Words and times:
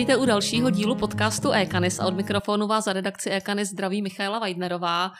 Vítejte 0.00 0.22
u 0.22 0.26
dalšího 0.26 0.70
dílu 0.70 0.94
podcastu 0.94 1.50
Ekanis 1.50 2.00
a 2.00 2.06
od 2.06 2.16
mikrofonu 2.16 2.66
vás 2.66 2.84
za 2.84 2.92
redakci 2.92 3.30
Ekanis 3.30 3.68
zdraví 3.68 4.02
Michaela 4.02 4.38
Weidnerová. 4.38 5.10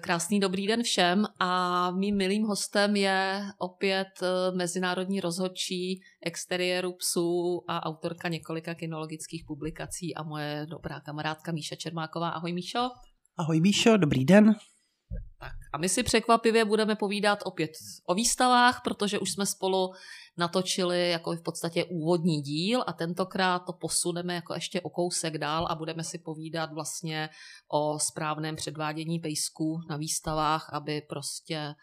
Krásný 0.00 0.40
dobrý 0.40 0.66
den 0.66 0.82
všem 0.82 1.24
a 1.40 1.90
mým 1.90 2.16
milým 2.16 2.42
hostem 2.42 2.96
je 2.96 3.42
opět 3.58 4.08
eh, 4.22 4.56
mezinárodní 4.56 5.20
rozhodčí 5.20 6.00
exteriéru 6.22 6.92
psů 6.92 7.60
a 7.68 7.86
autorka 7.86 8.28
několika 8.28 8.74
kinologických 8.74 9.44
publikací 9.46 10.14
a 10.14 10.22
moje 10.22 10.66
dobrá 10.70 11.00
kamarádka 11.00 11.52
Míša 11.52 11.76
Čermáková. 11.76 12.28
Ahoj 12.28 12.52
Míšo. 12.52 12.88
Ahoj 13.38 13.60
Míšo, 13.60 13.96
dobrý 13.96 14.24
den. 14.24 14.54
Tak 15.42 15.52
a 15.72 15.78
my 15.78 15.88
si 15.88 16.02
překvapivě 16.02 16.64
budeme 16.64 16.96
povídat 16.96 17.38
opět 17.44 17.70
o 18.06 18.14
výstavách, 18.14 18.80
protože 18.84 19.18
už 19.18 19.32
jsme 19.32 19.46
spolu 19.46 19.92
natočili 20.36 21.10
jako 21.10 21.32
v 21.32 21.42
podstatě 21.42 21.84
úvodní 21.84 22.42
díl 22.42 22.84
a 22.86 22.92
tentokrát 22.92 23.58
to 23.58 23.72
posuneme 23.72 24.34
jako 24.34 24.54
ještě 24.54 24.80
o 24.80 24.90
kousek 24.90 25.38
dál 25.38 25.66
a 25.70 25.74
budeme 25.74 26.04
si 26.04 26.18
povídat 26.18 26.72
vlastně 26.72 27.28
o 27.68 27.98
správném 27.98 28.56
předvádění 28.56 29.18
pejsků 29.18 29.80
na 29.88 29.96
výstavách, 29.96 30.70
aby 30.72 31.02
prostě 31.08 31.74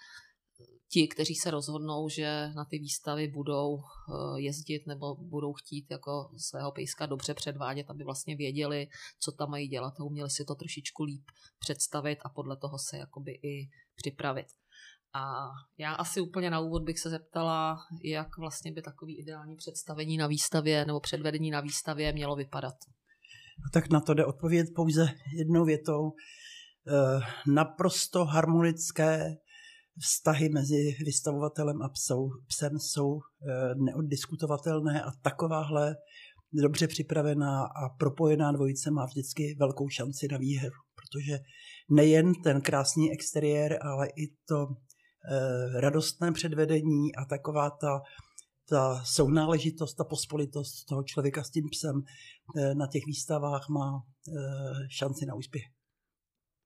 ti, 0.92 1.08
kteří 1.08 1.36
se 1.36 1.52
rozhodnou, 1.52 2.10
že 2.10 2.50
na 2.56 2.66
ty 2.66 2.80
výstavy 2.80 3.28
budou 3.28 3.78
eh, 3.78 4.42
jezdit 4.42 4.88
nebo 4.88 5.16
budou 5.16 5.54
chtít 5.54 5.86
jako 5.92 6.30
svého 6.38 6.72
pejska 6.72 7.06
dobře 7.06 7.34
předvádět, 7.34 7.90
aby 7.90 8.04
vlastně 8.04 8.36
věděli, 8.36 8.88
co 9.20 9.32
tam 9.32 9.50
mají 9.50 9.68
dělat 9.68 9.94
a 10.00 10.04
uměli 10.04 10.30
si 10.30 10.46
to 10.46 10.56
trošičku 10.56 11.04
líp 11.04 11.24
představit 11.60 12.20
a 12.26 12.30
podle 12.30 12.58
toho 12.58 12.78
se 12.90 12.98
jakoby 12.98 13.32
i 13.32 13.70
připravit. 13.96 14.48
A 15.14 15.50
já 15.78 15.94
asi 15.94 16.22
úplně 16.22 16.50
na 16.50 16.60
úvod 16.60 16.84
bych 16.84 17.00
se 17.00 17.10
zeptala, 17.10 17.78
jak 18.04 18.38
vlastně 18.38 18.72
by 18.72 18.82
takový 18.82 19.20
ideální 19.20 19.56
představení 19.56 20.18
na 20.18 20.28
výstavě 20.28 20.86
nebo 20.86 21.00
předvedení 21.00 21.52
na 21.52 21.62
výstavě 21.62 22.14
mělo 22.14 22.36
vypadat. 22.36 22.76
Tak 23.74 23.90
na 23.90 24.02
to 24.02 24.14
jde 24.14 24.26
odpovědět 24.26 24.68
pouze 24.76 25.08
jednou 25.38 25.66
větou. 25.66 26.12
Eh, 26.88 27.20
naprosto 27.48 28.26
harmonické 28.26 29.38
vztahy 30.00 30.50
mezi 30.50 30.96
vystavovatelem 31.06 31.82
a 31.82 31.90
psou, 31.90 32.30
psem 32.48 32.80
jsou 32.80 33.20
eh, 33.20 33.76
neoddiskutovatelné 33.76 35.04
a 35.04 35.12
takováhle 35.22 35.96
dobře 36.54 36.88
připravená 36.88 37.64
a 37.64 37.90
propojená 38.00 38.52
dvojice 38.52 38.92
má 38.92 39.06
vždycky 39.06 39.56
velkou 39.60 39.90
šanci 39.90 40.28
na 40.32 40.38
výhru, 40.38 40.76
protože 40.96 41.40
nejen 41.90 42.34
ten 42.44 42.62
krásný 42.62 43.12
exteriér, 43.12 43.80
ale 43.82 44.08
i 44.08 44.28
to 44.48 44.68
eh, 44.68 45.82
radostné 45.82 46.32
předvedení 46.32 47.16
a 47.16 47.26
taková 47.26 47.70
ta, 47.70 48.02
ta 48.70 49.04
sounáležitost, 49.06 49.96
ta 49.96 50.04
pospolitost 50.04 50.86
toho 50.90 51.04
člověka 51.04 51.44
s 51.44 51.50
tím 51.50 51.70
psem 51.72 52.02
eh, 52.58 52.76
na 52.76 52.88
těch 52.88 53.06
výstavách 53.06 53.70
má 53.70 54.04
šanci 54.90 55.26
na 55.26 55.36
úspěch. 55.36 55.79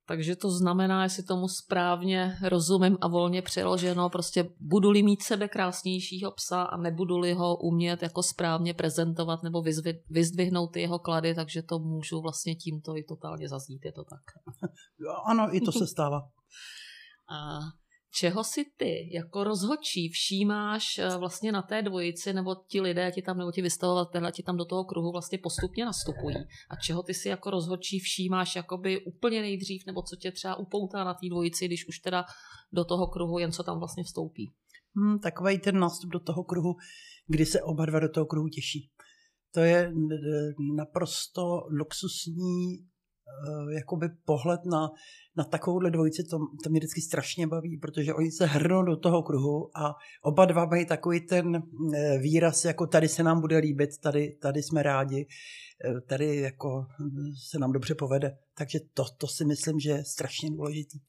Takže 0.05 0.35
to 0.35 0.49
znamená, 0.51 1.03
jestli 1.03 1.23
tomu 1.23 1.47
správně 1.47 2.37
rozumím 2.43 2.97
a 3.01 3.07
volně 3.07 3.41
přeloženo, 3.41 4.09
prostě 4.09 4.49
budu-li 4.59 5.03
mít 5.03 5.21
sebe 5.23 5.47
krásnějšího 5.47 6.31
psa 6.31 6.63
a 6.63 6.77
nebudu-li 6.77 7.33
ho 7.33 7.57
umět 7.57 8.01
jako 8.03 8.23
správně 8.23 8.73
prezentovat 8.73 9.43
nebo 9.43 9.63
vyzdvihnout 10.09 10.71
ty 10.73 10.81
jeho 10.81 10.99
klady, 10.99 11.35
takže 11.35 11.61
to 11.61 11.79
můžu 11.79 12.21
vlastně 12.21 12.55
tímto 12.55 12.97
i 12.97 13.03
totálně 13.03 13.49
zaznít, 13.49 13.85
je 13.85 13.91
to 13.91 14.03
tak? 14.03 14.21
Ano, 15.25 15.55
i 15.55 15.61
to 15.61 15.71
se 15.71 15.87
stává. 15.93 16.21
a 17.29 17.59
čeho 18.15 18.43
si 18.43 18.65
ty 18.77 19.09
jako 19.13 19.43
rozhodčí 19.43 20.09
všímáš 20.09 20.97
eh, 20.97 21.17
vlastně 21.17 21.51
na 21.51 21.61
té 21.61 21.81
dvojici, 21.81 22.33
nebo 22.33 22.55
ti 22.55 22.81
lidé 22.81 23.11
ti 23.11 23.21
tam, 23.21 23.37
nebo 23.37 23.51
ti 23.51 23.61
vystavovatelé 23.61 24.31
ti 24.31 24.43
tam 24.43 24.57
do 24.57 24.65
toho 24.65 24.85
kruhu 24.85 25.11
vlastně 25.11 25.37
postupně 25.37 25.85
nastupují. 25.85 26.35
A 26.69 26.75
čeho 26.75 27.03
ty 27.03 27.13
si 27.13 27.29
jako 27.29 27.49
rozhodčí 27.49 27.99
všímáš 27.99 28.55
jakoby 28.55 29.05
úplně 29.05 29.41
nejdřív, 29.41 29.83
nebo 29.87 30.01
co 30.01 30.15
tě 30.15 30.31
třeba 30.31 30.55
upoutá 30.55 31.03
na 31.03 31.13
té 31.13 31.29
dvojici, 31.29 31.65
když 31.65 31.87
už 31.87 31.99
teda 31.99 32.25
do 32.71 32.85
toho 32.85 33.07
kruhu 33.07 33.39
jen 33.39 33.51
co 33.51 33.63
tam 33.63 33.79
vlastně 33.79 34.03
vstoupí? 34.03 34.53
Hmm, 34.95 35.19
takový 35.19 35.59
ten 35.59 35.79
nástup 35.79 36.09
do 36.11 36.19
toho 36.19 36.43
kruhu, 36.43 36.75
kdy 37.27 37.45
se 37.45 37.61
oba 37.61 37.85
dva 37.85 37.99
do 37.99 38.09
toho 38.09 38.25
kruhu 38.25 38.47
těší. 38.47 38.89
To 39.53 39.59
je 39.59 39.91
naprosto 40.75 41.41
luxusní 41.79 42.92
jakoby 43.75 44.09
pohled 44.25 44.65
na, 44.65 44.91
na 45.37 45.43
takovouhle 45.43 45.91
dvojici, 45.91 46.23
to, 46.23 46.37
to 46.63 46.69
mě 46.69 46.79
vždycky 46.79 47.01
strašně 47.01 47.47
baví, 47.47 47.77
protože 47.77 48.13
oni 48.13 48.31
se 48.31 48.45
hrnou 48.45 48.83
do 48.83 48.97
toho 48.97 49.23
kruhu 49.23 49.77
a 49.77 49.95
oba 50.21 50.45
dva 50.45 50.65
mají 50.65 50.85
takový 50.85 51.27
ten 51.27 51.55
eh, 51.55 52.17
výraz, 52.17 52.65
jako 52.65 52.87
tady 52.87 53.07
se 53.07 53.23
nám 53.23 53.41
bude 53.41 53.57
líbit, 53.57 53.89
tady, 54.03 54.37
tady 54.41 54.63
jsme 54.63 54.83
rádi, 54.83 55.27
eh, 55.85 56.01
tady 56.01 56.35
jako 56.35 56.85
se 57.49 57.59
nám 57.59 57.71
dobře 57.71 57.95
povede. 57.95 58.37
Takže 58.57 58.79
to, 58.93 59.03
to 59.17 59.27
si 59.27 59.45
myslím, 59.45 59.79
že 59.79 59.91
je 59.91 60.05
strašně 60.05 60.49
důležitý. 60.49 60.99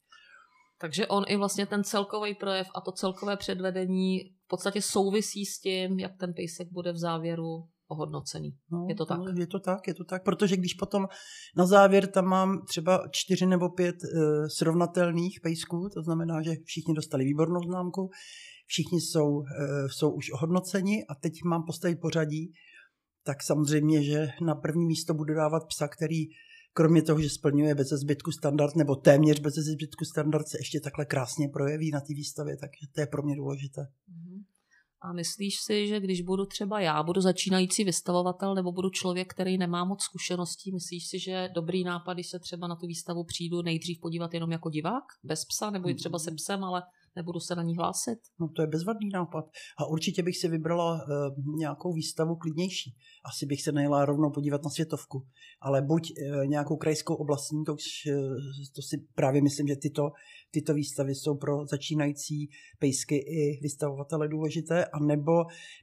Takže 0.77 1.07
on 1.07 1.23
i 1.27 1.37
vlastně 1.37 1.65
ten 1.65 1.83
celkový 1.83 2.35
projev 2.35 2.67
a 2.75 2.81
to 2.81 2.91
celkové 2.91 3.37
předvedení 3.37 4.19
v 4.45 4.47
podstatě 4.47 4.81
souvisí 4.81 5.45
s 5.45 5.59
tím, 5.59 5.99
jak 5.99 6.11
ten 6.19 6.33
pejsek 6.33 6.67
bude 6.71 6.91
v 6.91 6.97
závěru 6.97 7.67
ohodnocený. 7.87 8.57
No, 8.71 8.85
je 8.89 8.95
to 8.95 9.05
tak? 9.05 9.17
No, 9.17 9.25
je 9.37 9.47
to 9.47 9.59
tak, 9.59 9.87
je 9.87 9.93
to 9.93 10.03
tak, 10.03 10.23
protože 10.23 10.57
když 10.57 10.73
potom 10.73 11.07
na 11.57 11.65
závěr 11.65 12.07
tam 12.07 12.25
mám 12.25 12.65
třeba 12.69 13.07
čtyři 13.11 13.45
nebo 13.45 13.69
pět 13.69 13.95
e, 14.03 14.09
srovnatelných 14.49 15.39
pejsků, 15.43 15.89
to 15.93 16.03
znamená, 16.03 16.41
že 16.41 16.51
všichni 16.65 16.93
dostali 16.93 17.25
výbornou 17.25 17.59
známku, 17.63 18.09
všichni 18.65 19.01
jsou, 19.01 19.41
e, 19.41 19.89
jsou 19.89 20.11
už 20.11 20.31
ohodnoceni 20.31 21.05
a 21.09 21.15
teď 21.15 21.33
mám 21.45 21.63
postavit 21.63 21.99
pořadí, 22.01 22.53
tak 23.23 23.43
samozřejmě, 23.43 24.03
že 24.03 24.27
na 24.45 24.55
první 24.55 24.85
místo 24.85 25.13
budu 25.13 25.33
dávat 25.33 25.63
psa, 25.67 25.87
který 25.87 26.25
kromě 26.73 27.01
toho, 27.01 27.21
že 27.21 27.29
splňuje 27.29 27.75
bez 27.75 27.87
zbytku 27.89 28.31
standard, 28.31 28.75
nebo 28.75 28.95
téměř 28.95 29.39
bez 29.39 29.53
zbytku 29.53 30.05
standard, 30.05 30.47
se 30.47 30.57
ještě 30.59 30.79
takhle 30.79 31.05
krásně 31.05 31.47
projeví 31.47 31.91
na 31.91 31.99
té 31.99 32.13
výstavě, 32.13 32.57
takže 32.57 32.87
to 32.95 33.01
je 33.01 33.07
pro 33.07 33.23
mě 33.23 33.35
důležité. 33.35 33.81
Mm-hmm. 33.81 34.24
A 35.05 35.13
myslíš 35.13 35.59
si, 35.59 35.87
že 35.87 35.99
když 35.99 36.21
budu 36.21 36.45
třeba 36.45 36.79
já, 36.79 37.03
budu 37.03 37.21
začínající 37.21 37.83
vystavovatel 37.83 38.55
nebo 38.55 38.71
budu 38.71 38.89
člověk, 38.89 39.33
který 39.33 39.57
nemá 39.57 39.85
moc 39.85 40.03
zkušeností, 40.03 40.71
myslíš 40.71 41.07
si, 41.07 41.19
že 41.19 41.49
dobrý 41.53 41.83
nápad, 41.83 42.13
když 42.13 42.29
se 42.29 42.39
třeba 42.39 42.67
na 42.67 42.75
tu 42.75 42.87
výstavu 42.87 43.23
přijdu 43.23 43.61
nejdřív 43.61 43.99
podívat 43.99 44.33
jenom 44.33 44.51
jako 44.51 44.69
divák, 44.69 45.03
bez 45.23 45.45
psa, 45.45 45.69
nebo 45.69 45.89
i 45.89 45.95
třeba 45.95 46.19
se 46.19 46.31
mm. 46.31 46.35
psem, 46.35 46.63
ale 46.63 46.83
nebudu 47.15 47.39
se 47.39 47.55
na 47.55 47.63
ní 47.63 47.75
hlásit? 47.75 48.19
No 48.39 48.47
to 48.47 48.61
je 48.61 48.67
bezvadný 48.67 49.09
nápad. 49.13 49.45
A 49.77 49.85
určitě 49.85 50.23
bych 50.23 50.37
si 50.37 50.47
vybrala 50.47 50.93
uh, 50.93 51.55
nějakou 51.57 51.93
výstavu 51.93 52.35
klidnější. 52.35 52.95
Asi 53.25 53.45
bych 53.45 53.61
se 53.61 53.71
nejela 53.71 54.05
rovnou 54.05 54.31
podívat 54.31 54.63
na 54.63 54.69
světovku. 54.69 55.27
Ale 55.61 55.81
buď 55.81 56.11
uh, 56.11 56.45
nějakou 56.45 56.77
krajskou 56.77 57.15
oblastní, 57.15 57.65
to, 57.65 57.73
už, 57.73 57.83
uh, 58.07 58.37
to 58.75 58.81
si 58.81 58.97
právě 59.15 59.41
myslím, 59.41 59.67
že 59.67 59.75
tyto, 59.75 60.11
tyto 60.55 60.73
výstavy 60.73 61.15
jsou 61.15 61.35
pro 61.35 61.65
začínající 61.65 62.49
pejsky 62.79 63.15
i 63.15 63.59
vystavovatele 63.61 64.27
důležité, 64.27 64.85
a 64.85 64.99
nebo 64.99 65.31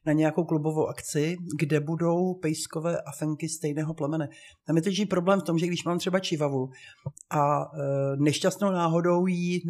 na 0.06 0.12
nějakou 0.12 0.44
klubovou 0.44 0.87
akci, 0.87 1.37
kde 1.59 1.81
budou 1.81 2.34
pejskové 2.34 3.00
afenky 3.00 3.49
stejného 3.49 3.94
plemene. 3.94 4.28
Tam 4.66 4.77
je 4.77 4.83
teď 4.83 5.09
problém 5.09 5.41
v 5.41 5.43
tom, 5.43 5.59
že 5.59 5.66
když 5.66 5.84
mám 5.84 5.99
třeba 5.99 6.19
čivavu 6.21 6.71
a 7.31 7.71
nešťastnou 8.16 8.71
náhodou 8.71 9.27
jí 9.27 9.62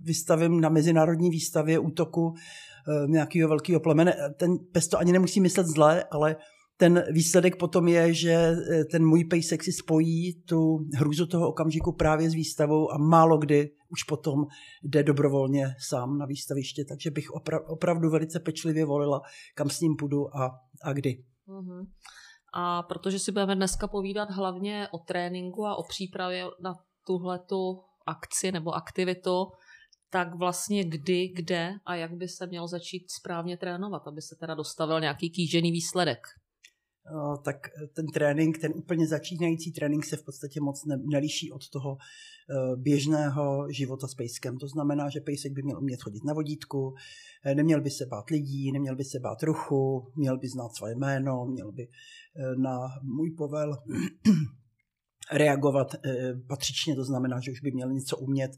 vystavím 0.00 0.60
na 0.60 0.68
mezinárodní 0.68 1.30
výstavě 1.30 1.78
útoku 1.78 2.34
eh, 2.34 3.06
nějakého 3.08 3.48
velkého 3.48 3.80
plemene. 3.80 4.14
Ten 4.36 4.58
pes 4.72 4.88
to 4.88 4.98
ani 4.98 5.12
nemusí 5.12 5.40
myslet 5.40 5.66
zle, 5.66 6.04
ale 6.10 6.36
ten 6.78 7.04
výsledek 7.10 7.56
potom 7.56 7.88
je, 7.88 8.14
že 8.14 8.32
eh, 8.32 8.84
ten 8.84 9.06
můj 9.06 9.24
pejsek 9.24 9.64
si 9.64 9.72
spojí 9.72 10.42
tu 10.42 10.78
hrůzu 10.94 11.26
toho 11.26 11.48
okamžiku 11.48 11.92
právě 11.92 12.30
s 12.30 12.34
výstavou 12.34 12.92
a 12.92 12.98
málo 12.98 13.38
kdy 13.38 13.70
už 13.88 14.02
potom 14.02 14.46
jde 14.82 15.02
dobrovolně 15.02 15.74
sám 15.88 16.18
na 16.18 16.26
výstaviště, 16.26 16.84
takže 16.88 17.10
bych 17.10 17.28
opra- 17.30 17.64
opravdu 17.66 18.10
velice 18.10 18.40
pečlivě 18.40 18.84
volila, 18.84 19.20
kam 19.54 19.70
s 19.70 19.80
ním 19.80 19.96
půjdu 19.96 20.36
a, 20.36 20.60
a 20.82 20.92
kdy. 20.92 21.24
Mm-hmm. 21.48 21.86
A 22.54 22.82
protože 22.82 23.18
si 23.18 23.32
budeme 23.32 23.56
dneska 23.56 23.88
povídat 23.88 24.30
hlavně 24.30 24.88
o 24.92 24.98
tréninku 24.98 25.66
a 25.66 25.76
o 25.76 25.82
přípravě 25.82 26.44
na 26.62 26.74
tuhletu 27.06 27.80
akci 28.06 28.52
nebo 28.52 28.72
aktivitu, 28.72 29.46
tak 30.10 30.34
vlastně 30.34 30.84
kdy, 30.84 31.28
kde 31.28 31.72
a 31.86 31.94
jak 31.94 32.12
by 32.12 32.28
se 32.28 32.46
mělo 32.46 32.68
začít 32.68 33.10
správně 33.10 33.56
trénovat, 33.56 34.02
aby 34.06 34.22
se 34.22 34.36
teda 34.40 34.54
dostavil 34.54 35.00
nějaký 35.00 35.30
kýžený 35.30 35.72
výsledek? 35.72 36.18
Tak 37.42 37.56
ten 37.92 38.06
trénink, 38.06 38.58
ten 38.58 38.72
úplně 38.74 39.06
začínající 39.06 39.72
trénink 39.72 40.04
se 40.04 40.16
v 40.16 40.24
podstatě 40.24 40.60
moc 40.60 40.84
ne, 40.84 40.96
neliší 40.96 41.52
od 41.52 41.68
toho 41.68 41.96
e, 41.96 42.76
běžného 42.76 43.66
života 43.70 44.08
s 44.08 44.14
pejskem. 44.14 44.58
To 44.58 44.68
znamená, 44.68 45.08
že 45.08 45.20
pejsek 45.20 45.52
by 45.52 45.62
měl 45.62 45.78
umět 45.78 46.02
chodit 46.02 46.24
na 46.24 46.34
vodítku, 46.34 46.94
e, 47.44 47.54
neměl 47.54 47.80
by 47.80 47.90
se 47.90 48.06
bát 48.06 48.30
lidí, 48.30 48.72
neměl 48.72 48.96
by 48.96 49.04
se 49.04 49.18
bát 49.20 49.42
ruchu, 49.42 50.06
měl 50.16 50.38
by 50.38 50.48
znát 50.48 50.74
svoje 50.74 50.94
jméno, 50.94 51.46
měl 51.46 51.72
by 51.72 51.88
na 52.56 52.78
můj 53.02 53.30
povel 53.30 53.76
reagovat 55.32 55.94
eh, 55.94 56.34
patřičně, 56.48 56.94
to 56.94 57.04
znamená, 57.04 57.40
že 57.40 57.52
už 57.52 57.60
by 57.60 57.70
měl 57.70 57.92
něco 57.92 58.16
umět 58.16 58.50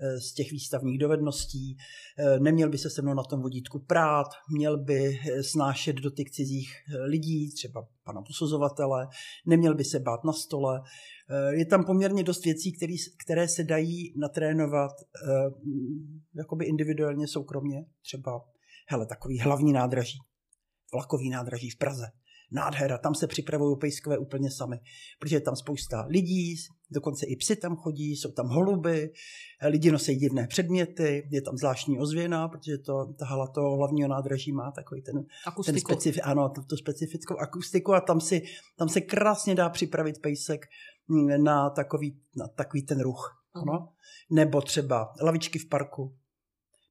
eh, 0.00 0.20
z 0.20 0.32
těch 0.32 0.50
výstavních 0.50 0.98
dovedností, 0.98 1.76
eh, 2.18 2.40
neměl 2.40 2.70
by 2.70 2.78
se 2.78 2.90
se 2.90 3.02
mnou 3.02 3.14
na 3.14 3.22
tom 3.22 3.42
vodítku 3.42 3.78
prát, 3.78 4.26
měl 4.52 4.78
by 4.84 5.18
snášet 5.40 5.96
dotyk 5.96 6.30
cizích 6.30 6.72
lidí, 7.04 7.52
třeba 7.52 7.88
pana 8.04 8.22
posuzovatele, 8.22 9.08
neměl 9.46 9.74
by 9.74 9.84
se 9.84 10.00
bát 10.00 10.24
na 10.24 10.32
stole. 10.32 10.82
Je 11.50 11.66
tam 11.66 11.84
poměrně 11.84 12.22
dost 12.22 12.44
věcí, 12.44 12.72
který, 12.72 12.94
které 13.24 13.48
se 13.48 13.64
dají 13.64 14.14
natrénovat 14.16 14.92
jakoby 16.34 16.64
individuálně, 16.64 17.28
soukromně, 17.28 17.84
třeba 18.02 18.44
hele, 18.88 19.06
takový 19.06 19.40
hlavní 19.40 19.72
nádraží, 19.72 20.18
vlakový 20.92 21.30
nádraží 21.30 21.70
v 21.70 21.78
Praze 21.78 22.06
nádhera, 22.50 22.98
tam 22.98 23.14
se 23.14 23.26
připravují 23.26 23.76
pejskové 23.80 24.18
úplně 24.18 24.50
sami, 24.50 24.80
protože 25.18 25.36
je 25.36 25.40
tam 25.40 25.56
spousta 25.56 26.06
lidí, 26.08 26.56
dokonce 26.90 27.26
i 27.26 27.36
psy 27.36 27.56
tam 27.56 27.76
chodí, 27.76 28.16
jsou 28.16 28.30
tam 28.30 28.48
holuby, 28.48 29.12
lidi 29.68 29.92
nosí 29.92 30.16
divné 30.16 30.46
předměty, 30.46 31.28
je 31.30 31.42
tam 31.42 31.56
zvláštní 31.56 31.98
ozvěna, 31.98 32.48
protože 32.48 32.78
to, 32.78 33.14
ta 33.18 33.26
hala 33.26 33.46
toho 33.46 33.76
hlavního 33.76 34.08
nádraží 34.08 34.52
má 34.52 34.70
takový 34.70 35.02
ten, 35.02 35.24
ten 35.64 35.80
specifi, 35.80 36.20
ano, 36.20 36.48
to, 36.48 36.62
to 36.62 36.76
specifickou 36.76 37.36
akustiku 37.36 37.94
a 37.94 38.00
tam, 38.00 38.20
si, 38.20 38.42
tam 38.78 38.88
se 38.88 39.00
krásně 39.00 39.54
dá 39.54 39.68
připravit 39.68 40.22
pejsek 40.22 40.66
mm, 41.08 41.44
na 41.44 41.70
takový, 41.70 42.20
na 42.36 42.48
takový 42.48 42.82
ten 42.82 43.00
ruch. 43.00 43.42
Ano. 43.54 43.88
Nebo 44.30 44.60
třeba 44.62 45.12
lavičky 45.22 45.58
v 45.58 45.68
parku, 45.68 46.16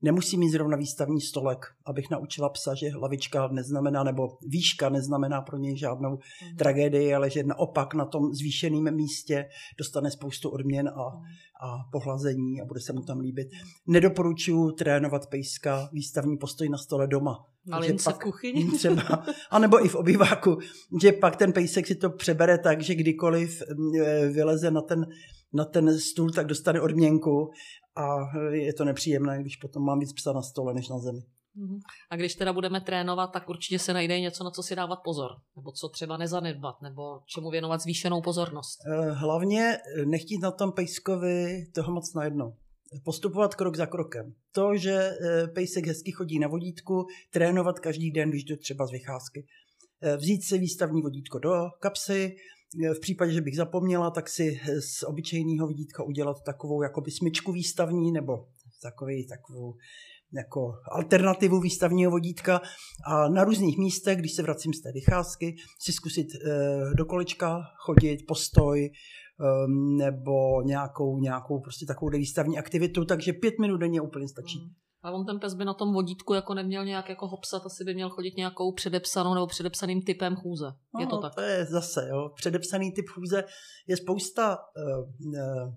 Nemusím 0.01 0.39
mít 0.39 0.49
zrovna 0.49 0.77
výstavní 0.77 1.21
stolek, 1.21 1.65
abych 1.85 2.09
naučila 2.09 2.49
psa, 2.49 2.75
že 2.75 2.89
hlavička 2.89 3.47
neznamená, 3.47 4.03
nebo 4.03 4.37
výška 4.47 4.89
neznamená 4.89 5.41
pro 5.41 5.57
něj 5.57 5.77
žádnou 5.77 6.09
mm. 6.11 6.55
tragédii, 6.57 7.13
ale 7.13 7.29
že 7.29 7.43
naopak 7.43 7.93
na 7.93 8.05
tom 8.05 8.33
zvýšeném 8.33 8.95
místě 8.95 9.45
dostane 9.77 10.11
spoustu 10.11 10.49
odměn 10.49 10.89
a, 10.89 10.91
mm. 10.91 11.23
a 11.61 11.89
pohlazení 11.91 12.61
a 12.61 12.65
bude 12.65 12.79
se 12.79 12.93
mu 12.93 13.01
tam 13.01 13.19
líbit. 13.19 13.47
Nedoporučuji 13.87 14.71
trénovat 14.71 15.27
pejska 15.27 15.89
výstavní 15.93 16.37
postoj 16.37 16.69
na 16.69 16.77
stole 16.77 17.07
doma. 17.07 17.45
Malince 17.65 18.11
v 18.11 18.19
kuchyni. 18.19 18.71
Třeba, 18.71 19.25
anebo 19.51 19.85
i 19.85 19.89
v 19.89 19.95
obyváku, 19.95 20.57
že 21.01 21.11
pak 21.11 21.35
ten 21.35 21.53
pejsek 21.53 21.87
si 21.87 21.95
to 21.95 22.09
přebere 22.09 22.57
tak, 22.57 22.81
že 22.81 22.95
kdykoliv 22.95 23.61
e, 23.61 24.27
vyleze 24.27 24.71
na 24.71 24.81
ten 24.81 25.05
na 25.53 25.65
ten 25.65 25.99
stůl, 25.99 26.31
tak 26.31 26.47
dostane 26.47 26.81
odměnku 26.81 27.51
a 27.95 28.37
je 28.51 28.73
to 28.73 28.85
nepříjemné, 28.85 29.41
když 29.41 29.55
potom 29.55 29.83
mám 29.83 29.99
víc 29.99 30.13
psa 30.13 30.33
na 30.33 30.41
stole 30.41 30.73
než 30.73 30.89
na 30.89 30.99
zemi. 30.99 31.21
Mhm. 31.55 31.79
A 32.09 32.15
když 32.15 32.35
teda 32.35 32.53
budeme 32.53 32.81
trénovat, 32.81 33.31
tak 33.31 33.49
určitě 33.49 33.79
se 33.79 33.93
najde 33.93 34.19
něco, 34.19 34.43
na 34.43 34.51
co 34.51 34.63
si 34.63 34.75
dávat 34.75 34.99
pozor, 35.03 35.31
nebo 35.55 35.71
co 35.71 35.89
třeba 35.89 36.17
nezanedbat, 36.17 36.81
nebo 36.81 37.01
čemu 37.25 37.49
věnovat 37.49 37.81
zvýšenou 37.81 38.21
pozornost. 38.21 38.79
Eh, 38.87 39.11
hlavně 39.11 39.77
nechtít 40.05 40.39
na 40.41 40.51
tom 40.51 40.71
pejskovi 40.71 41.65
toho 41.75 41.93
moc 41.93 42.13
najednou. 42.13 42.55
Postupovat 43.03 43.55
krok 43.55 43.75
za 43.75 43.85
krokem. 43.85 44.33
To, 44.51 44.77
že 44.77 44.91
eh, 44.91 45.47
pejsek 45.47 45.87
hezky 45.87 46.11
chodí 46.11 46.39
na 46.39 46.47
vodítku, 46.47 47.05
trénovat 47.31 47.79
každý 47.79 48.11
den, 48.11 48.29
když 48.29 48.43
jde 48.43 48.57
třeba 48.57 48.87
z 48.87 48.91
vycházky. 48.91 49.45
Eh, 50.01 50.17
vzít 50.17 50.43
si 50.43 50.57
výstavní 50.57 51.01
vodítko 51.01 51.39
do 51.39 51.51
kapsy, 51.79 52.35
v 52.97 52.99
případě, 52.99 53.31
že 53.31 53.41
bych 53.41 53.55
zapomněla, 53.55 54.11
tak 54.11 54.29
si 54.29 54.59
z 54.79 55.03
obyčejného 55.03 55.67
vidítka 55.67 56.03
udělat 56.03 56.43
takovou 56.45 56.81
jakoby 56.81 57.11
smyčku 57.11 57.51
výstavní 57.51 58.11
nebo 58.11 58.47
takový, 58.81 59.27
takovou 59.27 59.73
jako 60.33 60.73
alternativu 60.91 61.59
výstavního 61.59 62.11
vodítka 62.11 62.61
a 63.05 63.29
na 63.29 63.43
různých 63.43 63.77
místech, 63.77 64.17
když 64.17 64.33
se 64.33 64.41
vracím 64.41 64.73
z 64.73 64.81
té 64.81 64.91
vycházky, 64.91 65.55
si 65.79 65.93
zkusit 65.93 66.27
e, 66.35 66.95
do 66.97 67.05
kolečka 67.05 67.61
chodit, 67.77 68.17
postoj, 68.27 68.89
ehm, 68.89 69.97
nebo 69.97 70.61
nějakou, 70.61 71.19
nějakou 71.19 71.59
prostě 71.59 71.85
takovou 71.85 72.11
výstavní 72.11 72.57
aktivitu, 72.57 73.05
takže 73.05 73.33
pět 73.33 73.53
minut 73.61 73.77
denně 73.77 74.01
úplně 74.01 74.27
stačí. 74.27 74.59
Hmm. 74.59 74.84
A 75.05 75.11
on 75.11 75.25
ten 75.25 75.39
pes 75.39 75.53
by 75.53 75.65
na 75.65 75.73
tom 75.73 75.93
vodítku 75.93 76.33
jako 76.33 76.53
neměl 76.53 76.85
nějak 76.85 77.09
jako 77.09 77.27
hopsat, 77.27 77.65
asi 77.65 77.83
by 77.83 77.93
měl 77.93 78.09
chodit 78.09 78.37
nějakou 78.37 78.71
předepsanou 78.71 79.33
nebo 79.33 79.47
předepsaným 79.47 80.01
typem 80.01 80.35
chůze. 80.35 80.65
No, 80.93 81.01
je 81.01 81.07
to 81.07 81.17
tak? 81.17 81.35
To 81.35 81.41
je 81.41 81.65
zase, 81.65 82.07
jo. 82.09 82.29
Předepsaný 82.35 82.91
typ 82.91 83.05
chůze 83.09 83.43
je 83.87 83.97
spousta 83.97 84.57
uh, 84.57 85.27
uh, 85.27 85.73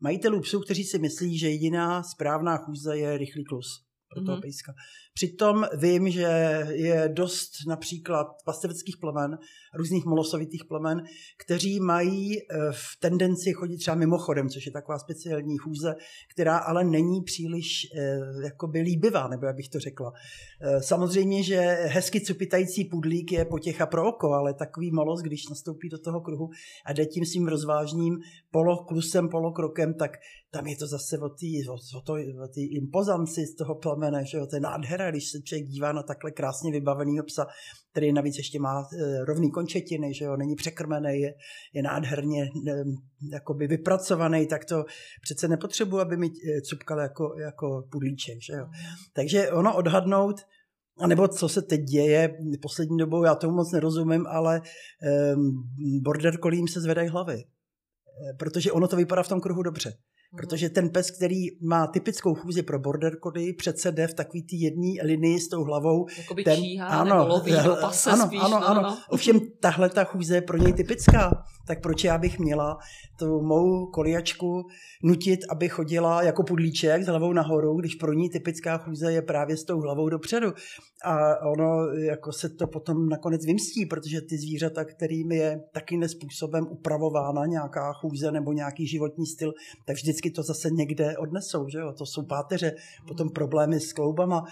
majitelů 0.00 0.40
psů, 0.40 0.60
kteří 0.60 0.84
si 0.84 0.98
myslí, 0.98 1.38
že 1.38 1.50
jediná 1.50 2.02
správná 2.02 2.56
chůze 2.56 2.96
je 2.96 3.18
rychlý 3.18 3.44
klus 3.44 3.66
pro 4.14 4.24
toho 4.24 4.38
mm-hmm. 4.38 4.40
pejska. 4.40 4.72
Přitom 5.14 5.66
vím, 5.78 6.10
že 6.10 6.22
je 6.70 7.10
dost 7.12 7.50
například 7.68 8.26
pasteveckých 8.44 8.96
plemen, 9.00 9.38
různých 9.76 10.04
molosovitých 10.04 10.64
plemen, 10.64 11.02
kteří 11.38 11.80
mají 11.80 12.38
eh, 12.38 12.44
v 12.70 13.00
tendenci 13.00 13.52
chodit 13.52 13.76
třeba 13.76 13.94
mimochodem, 13.94 14.48
což 14.48 14.66
je 14.66 14.72
taková 14.72 14.98
speciální 14.98 15.58
chůze, 15.58 15.94
která 16.32 16.58
ale 16.58 16.84
není 16.84 17.22
příliš 17.22 17.86
eh, 17.94 18.20
jakoby 18.44 18.80
líbivá, 18.80 19.28
nebo 19.28 19.46
jak 19.46 19.56
bych 19.56 19.68
to 19.68 19.80
řekla. 19.80 20.12
Eh, 20.60 20.82
samozřejmě, 20.82 21.42
že 21.42 21.58
hezky 21.82 22.20
cupitající 22.20 22.84
pudlík 22.84 23.32
je 23.32 23.44
potěcha 23.44 23.86
pro 23.86 24.08
oko, 24.08 24.32
ale 24.32 24.54
takový 24.54 24.90
molos, 24.90 25.20
když 25.20 25.48
nastoupí 25.48 25.88
do 25.88 25.98
toho 25.98 26.20
kruhu 26.20 26.50
a 26.86 26.92
jde 26.92 27.06
tím 27.06 27.26
svým 27.26 27.48
rozvážným 27.48 28.18
poloklusem, 28.50 29.28
polokrokem, 29.28 29.94
tak 29.94 30.10
tam 30.50 30.66
je 30.66 30.76
to 30.76 30.86
zase 30.86 31.18
o 31.18 31.28
té 31.28 31.46
o, 31.70 31.74
o, 31.74 32.12
o 32.44 32.48
impozanci 32.56 33.46
z 33.46 33.54
toho 33.54 33.74
plemene, 33.74 34.24
že 34.24 34.38
jo, 34.38 34.46
to 34.46 34.56
je 34.56 34.60
nádhera, 34.60 35.10
když 35.10 35.30
se 35.30 35.42
člověk 35.42 35.68
dívá 35.68 35.92
na 35.92 36.02
takhle 36.02 36.30
krásně 36.30 36.72
vybavený 36.72 37.18
psa, 37.26 37.46
který 37.90 38.12
navíc 38.12 38.36
ještě 38.38 38.60
má 38.60 38.88
rovný 39.24 39.50
končetiny, 39.66 40.14
že 40.14 40.24
jo, 40.24 40.36
není 40.36 40.56
překrmený, 40.56 41.20
je, 41.20 41.34
je 41.72 41.82
nádherně 41.82 42.42
e, 42.42 42.84
jakoby 43.32 43.66
vypracovaný, 43.66 44.46
tak 44.46 44.64
to 44.64 44.84
přece 45.22 45.48
nepotřebuje, 45.48 46.02
aby 46.02 46.16
mi 46.16 46.26
e, 46.26 46.60
cupkal 46.60 46.98
jako, 46.98 47.34
jako 47.40 47.88
pudlíček, 47.92 48.42
že 48.42 48.52
jo. 48.52 48.66
Takže 49.12 49.50
ono 49.50 49.76
odhadnout, 49.76 50.36
a 50.98 51.06
nebo 51.06 51.28
co 51.28 51.48
se 51.48 51.62
teď 51.62 51.80
děje 51.80 52.38
poslední 52.62 52.98
dobou, 52.98 53.24
já 53.24 53.34
tomu 53.34 53.54
moc 53.54 53.72
nerozumím, 53.72 54.26
ale 54.26 54.62
um, 55.34 56.02
border 56.02 56.38
collie 56.38 56.68
se 56.72 56.80
zvedají 56.80 57.08
hlavy. 57.08 57.44
Protože 58.38 58.72
ono 58.72 58.88
to 58.88 58.96
vypadá 58.96 59.22
v 59.22 59.28
tom 59.28 59.40
kruhu 59.40 59.62
dobře. 59.62 59.92
Mhm. 60.36 60.48
Protože 60.48 60.70
ten 60.70 60.88
pes, 60.88 61.10
který 61.10 61.46
má 61.60 61.86
typickou 61.86 62.34
chůzi 62.34 62.62
pro 62.62 62.78
border 62.78 63.16
collie, 63.22 63.54
přece 63.54 63.92
jde 63.92 64.06
v 64.06 64.14
takový 64.14 64.42
ty 64.42 64.56
jedné 64.56 65.02
linii 65.02 65.40
s 65.40 65.48
tou 65.48 65.64
hlavou. 65.64 66.06
Jakoby 66.18 66.44
ten, 66.44 66.56
číhá, 66.56 66.86
ano, 66.86 67.16
nebo 67.16 67.28
loví, 67.28 67.52
nebo 67.52 67.76
pase 67.80 68.10
ano, 68.10 68.26
spíš, 68.26 68.40
ano, 68.42 68.60
no, 68.60 68.68
ano. 68.68 68.82
No. 68.82 68.98
Ovšem 69.10 69.40
tahle 69.60 69.88
ta 69.88 70.04
chůze 70.04 70.34
je 70.34 70.42
pro 70.42 70.58
něj 70.58 70.72
typická. 70.72 71.44
Tak 71.66 71.82
proč 71.82 72.04
já 72.04 72.18
bych 72.18 72.38
měla 72.38 72.78
tu 73.18 73.42
mou 73.42 73.86
koliačku 73.86 74.66
nutit, 75.02 75.40
aby 75.50 75.68
chodila 75.68 76.22
jako 76.22 76.42
pudlíček 76.42 77.02
s 77.02 77.06
hlavou 77.06 77.32
nahoru, 77.32 77.76
když 77.76 77.94
pro 77.94 78.12
ní 78.12 78.30
typická 78.30 78.78
chůze 78.78 79.12
je 79.12 79.22
právě 79.22 79.56
s 79.56 79.64
tou 79.64 79.80
hlavou 79.80 80.08
dopředu. 80.08 80.52
A 81.04 81.46
ono 81.46 81.86
jako 81.86 82.32
se 82.32 82.48
to 82.48 82.66
potom 82.66 83.08
nakonec 83.08 83.46
vymstí, 83.46 83.86
protože 83.86 84.20
ty 84.20 84.38
zvířata, 84.38 84.84
kterým 84.84 85.32
je 85.32 85.60
taky 85.72 85.96
nespůsobem 85.96 86.66
upravována 86.70 87.46
nějaká 87.46 87.92
chůze 87.92 88.32
nebo 88.32 88.52
nějaký 88.52 88.86
životní 88.86 89.26
styl, 89.26 89.52
tak 89.86 89.96
vždycky 89.96 90.25
to 90.30 90.42
zase 90.42 90.70
někde 90.70 91.18
odnesou. 91.18 91.68
Že 91.68 91.78
jo? 91.78 91.92
To 91.92 92.06
jsou 92.06 92.22
páteře, 92.22 92.72
potom 93.08 93.30
problémy 93.30 93.80
s 93.80 93.92
kloubama. 93.92 94.44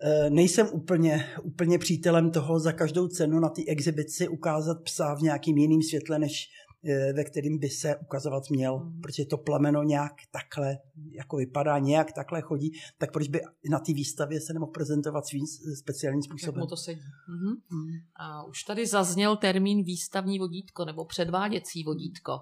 E, 0.00 0.30
nejsem 0.30 0.68
úplně, 0.72 1.26
úplně 1.42 1.78
přítelem 1.78 2.30
toho 2.30 2.60
za 2.60 2.72
každou 2.72 3.08
cenu 3.08 3.40
na 3.40 3.48
té 3.48 3.62
exibici 3.68 4.28
ukázat 4.28 4.82
psa 4.84 5.14
v 5.14 5.22
nějakým 5.22 5.58
jiným 5.58 5.82
světle, 5.82 6.18
než 6.18 6.48
Eh, 6.86 7.12
ve 7.12 7.24
kterým 7.24 7.58
by 7.58 7.68
se 7.68 7.96
ukazovat 7.96 8.42
měl, 8.50 8.78
mm. 8.78 9.00
protože 9.00 9.24
to 9.24 9.38
plemeno 9.38 9.82
nějak 9.82 10.12
takhle 10.30 10.78
jako 11.12 11.36
vypadá, 11.36 11.78
nějak 11.78 12.12
takhle 12.12 12.40
chodí, 12.40 12.72
tak 12.98 13.12
proč 13.12 13.28
by 13.28 13.40
na 13.70 13.78
té 13.78 13.92
výstavě 13.92 14.40
se 14.40 14.52
nemohl 14.52 14.72
prezentovat 14.72 15.26
svým 15.26 15.46
speciálním 15.78 16.22
způsobem. 16.22 16.60
Jak 16.60 16.68
to 16.68 16.76
sedí. 16.76 17.00
Mm-hmm. 17.00 17.54
Mm. 17.70 17.88
A 18.16 18.44
už 18.44 18.62
tady 18.62 18.86
zazněl 18.86 19.36
termín 19.36 19.84
výstavní 19.84 20.38
vodítko 20.38 20.84
nebo 20.84 21.04
předváděcí 21.04 21.84
vodítko. 21.84 22.32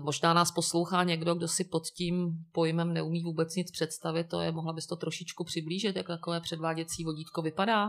Možná 0.00 0.34
nás 0.34 0.50
poslouchá 0.50 1.04
někdo, 1.04 1.34
kdo 1.34 1.48
si 1.48 1.64
pod 1.64 1.82
tím 1.86 2.28
pojmem 2.52 2.92
neumí 2.92 3.22
vůbec 3.22 3.56
nic 3.56 3.70
představit, 3.70 4.28
to 4.28 4.40
je, 4.40 4.52
mohla 4.52 4.72
bys 4.72 4.86
to 4.86 4.96
trošičku 4.96 5.44
přiblížit, 5.44 5.96
jak 5.96 6.06
takové 6.06 6.40
předváděcí 6.40 7.04
vodítko 7.04 7.42
vypadá? 7.42 7.88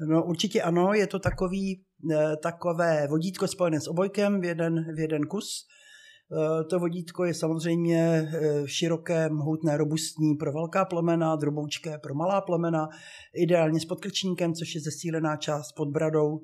No 0.00 0.24
určitě 0.24 0.62
ano, 0.62 0.92
je 0.94 1.06
to 1.06 1.18
takový, 1.18 1.84
eh, 2.12 2.36
takové 2.42 3.06
vodítko 3.06 3.48
spojené 3.48 3.80
s 3.80 3.88
obojkem 3.88 4.40
v 4.40 4.44
jeden, 4.44 4.94
v 4.94 4.98
jeden 4.98 5.22
kus. 5.22 5.66
Eh, 6.32 6.64
to 6.64 6.78
vodítko 6.78 7.24
je 7.24 7.34
samozřejmě 7.34 7.98
eh, 7.98 8.62
široké, 8.66 9.28
mohutné, 9.28 9.76
robustní 9.76 10.34
pro 10.34 10.52
velká 10.52 10.84
plemena, 10.84 11.36
droboučké 11.36 11.98
pro 11.98 12.14
malá 12.14 12.40
plemena, 12.40 12.88
ideálně 13.34 13.80
s 13.80 13.84
podkrčníkem, 13.84 14.54
což 14.54 14.74
je 14.74 14.80
zesílená 14.80 15.36
část 15.36 15.72
pod 15.72 15.88
bradou, 15.88 16.40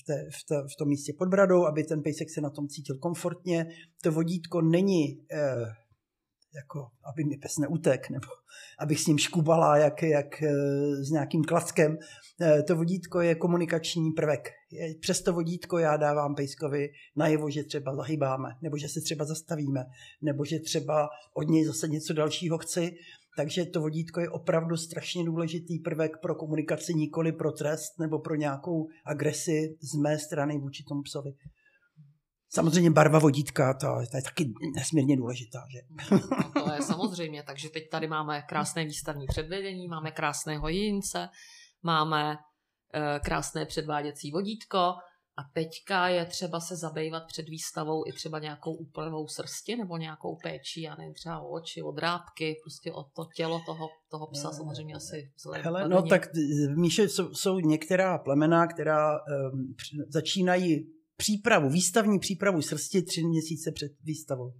v, 0.00 0.04
té, 0.06 0.28
v, 0.30 0.44
té, 0.48 0.62
v 0.62 0.76
tom 0.78 0.88
místě 0.88 1.12
pod 1.18 1.28
bradou, 1.28 1.66
aby 1.66 1.84
ten 1.84 2.02
pejsek 2.02 2.30
se 2.30 2.40
na 2.40 2.50
tom 2.50 2.68
cítil 2.68 2.98
komfortně. 2.98 3.66
To 4.02 4.12
vodítko 4.12 4.60
není 4.60 5.18
jako 6.54 6.86
aby 7.04 7.24
mi 7.24 7.36
pes 7.36 7.58
neutek, 7.58 8.10
nebo 8.10 8.26
abych 8.78 9.00
s 9.00 9.06
ním 9.06 9.18
škubala 9.18 9.76
jak, 9.76 10.02
jak 10.02 10.42
eh, 10.42 10.52
s 11.04 11.10
nějakým 11.10 11.44
klackem. 11.44 11.98
Eh, 12.40 12.62
to 12.62 12.76
vodítko 12.76 13.20
je 13.20 13.34
komunikační 13.34 14.12
prvek. 14.12 14.50
Přes 15.00 15.22
to 15.22 15.32
vodítko 15.32 15.78
já 15.78 15.96
dávám 15.96 16.34
pejskovi 16.34 16.88
najevo, 17.16 17.50
že 17.50 17.64
třeba 17.64 17.94
zahybáme, 17.94 18.48
nebo 18.62 18.78
že 18.78 18.88
se 18.88 19.00
třeba 19.00 19.24
zastavíme, 19.24 19.84
nebo 20.22 20.44
že 20.44 20.58
třeba 20.58 21.08
od 21.34 21.48
něj 21.48 21.64
zase 21.64 21.88
něco 21.88 22.12
dalšího 22.12 22.58
chci. 22.58 22.96
Takže 23.36 23.64
to 23.64 23.80
vodítko 23.80 24.20
je 24.20 24.30
opravdu 24.30 24.76
strašně 24.76 25.24
důležitý 25.24 25.78
prvek 25.78 26.12
pro 26.22 26.34
komunikaci, 26.34 26.94
nikoli 26.94 27.32
pro 27.32 27.52
trest 27.52 27.98
nebo 27.98 28.18
pro 28.18 28.34
nějakou 28.34 28.86
agresi 29.04 29.76
z 29.80 29.94
mé 29.94 30.18
strany 30.18 30.58
vůči 30.58 30.84
tomu 30.88 31.02
psovi. 31.02 31.30
Samozřejmě 32.54 32.90
barva 32.90 33.18
vodítka, 33.18 33.74
to, 33.74 33.86
je 34.00 34.22
taky 34.22 34.52
nesmírně 34.74 35.16
důležitá. 35.16 35.58
Že? 35.72 35.78
No, 36.10 36.64
to 36.64 36.72
je 36.72 36.82
samozřejmě, 36.82 37.42
takže 37.42 37.68
teď 37.68 37.90
tady 37.90 38.06
máme 38.08 38.42
krásné 38.42 38.84
výstavní 38.84 39.26
předvedení, 39.26 39.88
máme 39.88 40.10
krásné 40.10 40.58
hojince, 40.58 41.28
máme 41.82 42.36
e, 42.94 43.20
krásné 43.20 43.66
předváděcí 43.66 44.30
vodítko 44.30 44.92
a 45.36 45.42
teďka 45.54 46.08
je 46.08 46.26
třeba 46.26 46.60
se 46.60 46.76
zabývat 46.76 47.22
před 47.26 47.48
výstavou 47.48 48.04
i 48.06 48.12
třeba 48.12 48.38
nějakou 48.38 48.74
úpravou 48.74 49.28
srsti 49.28 49.76
nebo 49.76 49.96
nějakou 49.96 50.36
péčí, 50.42 50.82
já 50.82 50.94
nevím, 50.96 51.14
třeba 51.14 51.40
o 51.40 51.48
oči, 51.48 51.82
o 51.82 51.92
drápky, 51.92 52.56
prostě 52.64 52.92
o 52.92 53.02
to 53.02 53.24
tělo 53.36 53.60
toho, 53.66 53.88
toho 54.10 54.26
psa 54.26 54.50
samozřejmě 54.50 54.94
asi 54.94 55.32
Hele, 55.52 55.88
no 55.88 56.02
tak 56.02 56.28
Míše, 56.76 57.08
jsou, 57.08 57.34
jsou 57.34 57.58
některá 57.58 58.18
plemena, 58.18 58.66
která 58.66 59.12
um, 59.12 59.74
začínají 60.08 60.86
přípravu, 61.16 61.68
výstavní 61.68 62.18
přípravu 62.18 62.62
srsti 62.62 63.02
tři 63.02 63.24
měsíce 63.24 63.72
před 63.72 63.92
výstavou. 64.04 64.52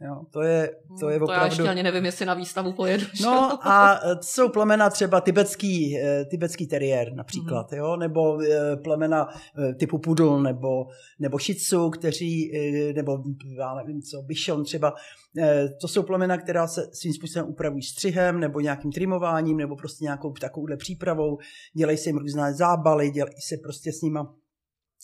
Jo, 0.00 0.22
to 0.30 0.42
je, 0.42 0.70
to 1.00 1.08
je 1.08 1.16
hmm, 1.16 1.18
to 1.18 1.24
opravdu... 1.24 1.32
já 1.32 1.44
ještě 1.44 1.62
ani 1.62 1.82
nevím, 1.82 2.04
jestli 2.04 2.26
na 2.26 2.34
výstavu 2.34 2.72
pojedu. 2.72 3.04
No 3.22 3.66
a 3.68 3.94
e, 3.94 4.16
jsou 4.20 4.48
plemena 4.48 4.90
třeba 4.90 5.20
tibetský, 5.20 5.98
e, 5.98 6.24
tibetský 6.24 6.66
teriér 6.66 7.12
například, 7.12 7.72
mm. 7.72 7.78
jo, 7.78 7.96
nebo 7.96 8.42
e, 8.42 8.76
plemena 8.76 9.28
typu 9.78 9.98
pudl, 9.98 10.42
nebo, 10.42 10.86
nebo 11.18 11.38
šitsu, 11.38 11.90
kteří, 11.90 12.52
nebo 12.96 13.22
já 13.58 13.74
nevím 13.74 14.02
co, 14.02 14.22
bišon 14.22 14.64
třeba, 14.64 14.94
to 15.80 15.88
jsou 15.88 16.02
plemena, 16.02 16.38
která 16.38 16.66
se 16.66 16.90
svým 16.92 17.12
způsobem 17.12 17.48
upravují 17.48 17.82
střihem, 17.82 18.40
nebo 18.40 18.60
nějakým 18.60 18.92
trimováním, 18.92 19.56
nebo 19.56 19.76
prostě 19.76 20.04
nějakou 20.04 20.32
takovouhle 20.32 20.76
přípravou, 20.76 21.38
dělají 21.76 21.98
se 21.98 22.08
jim 22.08 22.18
různé 22.18 22.54
zábaly, 22.54 23.10
dělají 23.10 23.40
se 23.40 23.56
prostě 23.62 23.92
s 23.92 24.02
nima 24.02 24.34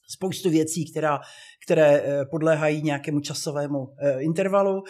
spoustu 0.09 0.51
věcí, 0.51 0.91
která, 0.91 1.21
které 1.65 2.03
eh, 2.03 2.25
podléhají 2.31 2.83
nějakému 2.83 3.21
časovému 3.21 3.79
eh, 3.99 4.21
intervalu. 4.21 4.83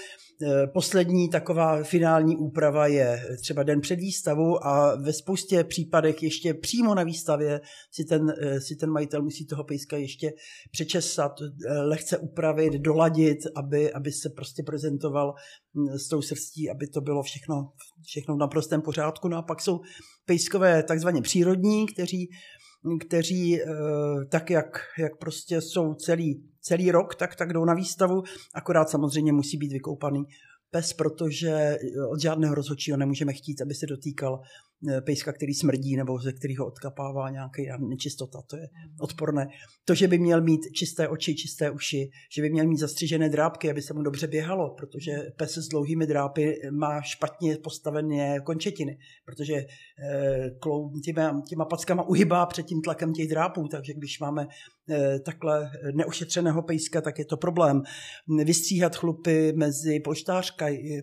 Eh, 0.42 0.66
poslední 0.66 1.28
taková 1.28 1.82
finální 1.82 2.36
úprava 2.36 2.86
je 2.86 3.22
třeba 3.42 3.62
den 3.62 3.80
před 3.80 3.96
výstavu 3.96 4.66
a 4.66 4.96
ve 4.96 5.12
spoustě 5.12 5.64
případech 5.64 6.22
ještě 6.22 6.54
přímo 6.54 6.94
na 6.94 7.02
výstavě 7.02 7.60
si 7.90 8.04
ten, 8.04 8.34
si 8.58 8.76
ten 8.76 8.90
majitel 8.90 9.22
musí 9.22 9.46
toho 9.46 9.64
pejska 9.64 9.96
ještě 9.96 10.32
přečesat, 10.70 11.32
lehce 11.82 12.18
upravit, 12.18 12.72
doladit, 12.72 13.38
aby, 13.56 13.92
aby 13.92 14.12
se 14.12 14.30
prostě 14.30 14.62
prezentoval 14.62 15.34
hm, 15.74 15.98
s 15.98 16.08
tou 16.08 16.22
srstí, 16.22 16.70
aby 16.70 16.86
to 16.86 17.00
bylo 17.00 17.22
všechno, 17.22 17.72
všechno 18.06 18.34
v 18.34 18.38
naprostém 18.38 18.82
pořádku. 18.82 19.28
No 19.28 19.36
a 19.36 19.42
pak 19.42 19.60
jsou 19.60 19.80
pejskové 20.26 20.82
takzvaně 20.82 21.22
přírodní, 21.22 21.86
kteří 21.86 22.28
kteří 23.00 23.62
eh, 23.62 23.66
tak, 24.28 24.50
jak, 24.50 24.78
jak 24.98 25.16
prostě 25.18 25.60
jsou 25.60 25.94
celý, 25.94 26.42
celý 26.60 26.90
rok, 26.90 27.14
tak, 27.14 27.36
tak 27.36 27.52
jdou 27.52 27.64
na 27.64 27.74
výstavu, 27.74 28.22
akorát 28.54 28.90
samozřejmě 28.90 29.32
musí 29.32 29.56
být 29.56 29.72
vykoupaný 29.72 30.24
pes, 30.70 30.92
protože 30.92 31.78
od 32.12 32.20
žádného 32.20 32.54
rozhodčího 32.54 32.96
nemůžeme 32.96 33.32
chtít, 33.32 33.62
aby 33.62 33.74
se 33.74 33.86
dotýkal 33.86 34.40
Eh, 34.40 34.71
pejska, 35.04 35.32
který 35.32 35.54
smrdí 35.54 35.96
nebo 35.96 36.18
ze 36.18 36.32
kterého 36.32 36.66
odkapává 36.66 37.30
nějaký 37.30 37.68
nečistota. 37.88 38.42
To 38.46 38.56
je 38.56 38.62
mhm. 38.62 38.96
odporné. 39.00 39.48
To, 39.84 39.94
že 39.94 40.08
by 40.08 40.18
měl 40.18 40.40
mít 40.40 40.60
čisté 40.72 41.08
oči, 41.08 41.34
čisté 41.34 41.70
uši, 41.70 42.10
že 42.34 42.42
by 42.42 42.50
měl 42.50 42.66
mít 42.66 42.78
zastřižené 42.78 43.28
drápky, 43.28 43.70
aby 43.70 43.82
se 43.82 43.94
mu 43.94 44.02
dobře 44.02 44.26
běhalo, 44.26 44.74
protože 44.78 45.12
pes 45.36 45.58
s 45.58 45.68
dlouhými 45.68 46.06
drápy 46.06 46.60
má 46.70 47.02
špatně 47.02 47.56
postavené 47.56 48.40
končetiny, 48.40 48.98
protože 49.24 49.54
eh, 49.54 50.50
těma, 51.04 51.42
těma 51.48 51.64
packama 51.64 52.02
uhybá 52.08 52.46
před 52.46 52.66
tím 52.66 52.82
tlakem 52.82 53.12
těch 53.12 53.28
drápů, 53.28 53.68
takže 53.68 53.94
když 53.94 54.20
máme 54.20 54.46
eh, 54.90 55.18
takhle 55.18 55.70
neošetřeného 55.94 56.62
pejska, 56.62 57.00
tak 57.00 57.18
je 57.18 57.24
to 57.24 57.36
problém. 57.36 57.82
Vystříhat 58.44 58.96
chlupy 58.96 59.52
mezi 59.52 60.00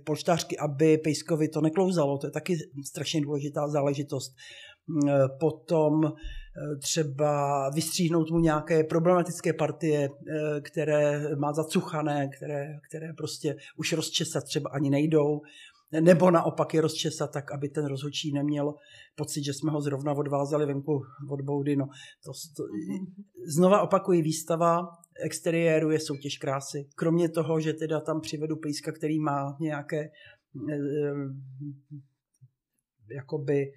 polštářky, 0.06 0.58
aby 0.58 0.98
pejskovi 0.98 1.48
to 1.48 1.62
neklouzalo, 1.62 2.18
to 2.18 2.28
je 2.28 2.32
taky 2.32 2.58
strašně 2.86 3.22
důležitá 3.22 3.69
záležitost. 3.70 4.32
Mm, 4.88 5.10
potom 5.40 6.06
eh, 6.06 6.12
třeba 6.82 7.70
vystříhnout 7.70 8.32
mu 8.32 8.40
nějaké 8.40 8.84
problematické 8.84 9.54
partie, 9.54 10.10
eh, 10.10 10.62
které 10.62 11.36
má 11.36 11.54
zacuchané, 11.54 12.30
které, 12.38 12.68
které 12.90 13.14
prostě 13.18 13.56
už 13.78 13.94
rozčesat 13.94 14.44
třeba 14.44 14.70
ani 14.70 14.90
nejdou, 14.90 15.42
nebo 16.02 16.32
naopak 16.32 16.74
je 16.74 16.82
rozčesat 16.82 17.32
tak, 17.34 17.52
aby 17.52 17.70
ten 17.70 17.86
rozhodčí 17.86 18.34
neměl 18.34 18.74
pocit, 19.16 19.44
že 19.44 19.54
jsme 19.54 19.72
ho 19.72 19.82
zrovna 19.82 20.14
odvázali 20.14 20.66
venku 20.66 21.02
od 21.30 21.42
boudy. 21.42 21.76
No, 21.76 21.86
to, 22.26 22.32
to, 22.58 22.64
znova 23.56 23.82
opakuji, 23.82 24.22
výstava 24.22 24.88
exteriéru 25.26 25.92
je 25.92 26.00
soutěž 26.00 26.38
krásy. 26.38 26.90
Kromě 26.96 27.30
toho, 27.30 27.60
že 27.60 27.74
teda 27.74 28.02
tam 28.02 28.22
přivedu 28.22 28.56
pejska, 28.56 28.92
který 28.92 29.20
má 29.20 29.58
nějaké 29.60 30.00
eh, 30.00 30.10
jakoby 33.16 33.72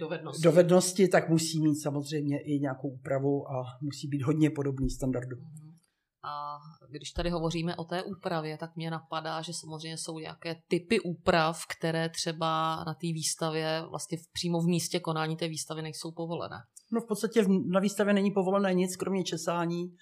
dovednosti. 0.00 0.42
dovednosti, 0.42 1.08
tak 1.08 1.28
musí 1.28 1.60
mít 1.60 1.76
samozřejmě 1.76 2.40
i 2.40 2.58
nějakou 2.58 2.88
úpravu 2.88 3.50
a 3.50 3.64
musí 3.82 4.08
být 4.08 4.22
hodně 4.22 4.50
podobný 4.50 4.90
standardu. 4.90 5.36
Mhm. 5.36 5.76
A 6.24 6.58
když 6.90 7.10
tady 7.10 7.30
hovoříme 7.30 7.76
o 7.76 7.84
té 7.84 8.02
úpravě, 8.02 8.58
tak 8.58 8.76
mě 8.76 8.90
napadá, 8.90 9.42
že 9.42 9.52
samozřejmě 9.52 9.96
jsou 9.96 10.18
nějaké 10.18 10.56
typy 10.68 11.00
úprav, 11.00 11.60
které 11.78 12.08
třeba 12.08 12.76
na 12.84 12.94
té 12.94 13.06
výstavě, 13.06 13.82
vlastně 13.90 14.18
přímo 14.32 14.60
v 14.60 14.66
místě 14.66 15.00
konání 15.00 15.36
té 15.36 15.48
výstavy 15.48 15.82
nejsou 15.82 16.12
povolené. 16.12 16.56
No 16.92 17.00
v 17.00 17.06
podstatě 17.08 17.44
na 17.72 17.80
výstavě 17.80 18.14
není 18.14 18.30
povolené 18.30 18.74
nic, 18.74 18.96
kromě 18.96 19.24
česání 19.24 19.96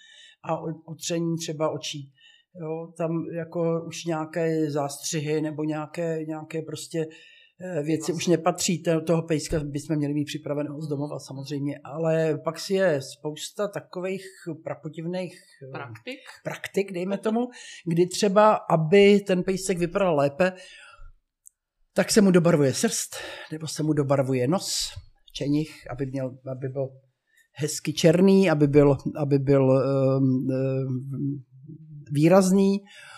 a 0.44 0.60
otření 0.86 1.36
třeba 1.36 1.70
očí. 1.70 2.12
Jo, 2.60 2.92
tam 2.98 3.10
jako 3.36 3.84
už 3.86 4.04
nějaké 4.04 4.70
zástřihy 4.70 5.40
nebo 5.40 5.64
nějaké, 5.64 6.24
nějaké 6.24 6.62
prostě 6.62 6.98
Eh, 6.98 7.33
věci 7.82 8.12
už 8.12 8.26
nepatří, 8.26 8.82
toho 9.06 9.22
pejska 9.22 9.60
bychom 9.64 9.96
měli 9.96 10.14
mít 10.14 10.24
připraveného 10.24 10.80
z 10.80 10.88
domova 10.88 11.18
samozřejmě, 11.18 11.80
ale 11.84 12.38
pak 12.44 12.58
si 12.58 12.74
je 12.74 13.00
spousta 13.02 13.68
takových 13.68 14.24
prapotivných 14.64 15.34
eh, 15.62 15.70
praktik, 15.72 16.18
praktik 16.44 16.92
dejme 16.92 17.18
tomu, 17.18 17.48
kdy 17.86 18.06
třeba, 18.06 18.54
aby 18.54 19.20
ten 19.20 19.42
pejsek 19.42 19.78
vypadal 19.78 20.16
lépe, 20.16 20.52
tak 21.92 22.10
se 22.10 22.20
mu 22.20 22.30
dobarvuje 22.30 22.74
srst, 22.74 23.16
nebo 23.52 23.66
se 23.66 23.82
mu 23.82 23.92
dobarvuje 23.92 24.48
nos, 24.48 24.90
čenich, 25.32 25.90
aby, 25.90 26.06
měl, 26.06 26.38
aby 26.50 26.68
byl 26.68 26.88
hezky 27.52 27.92
černý, 27.92 28.50
aby 28.50 28.66
byl, 28.66 28.96
aby 29.16 29.38
byl 29.38 29.62
um, 29.62 30.46
um, 30.50 31.44
výrazný, 32.12 32.80
Eh, 32.80 33.13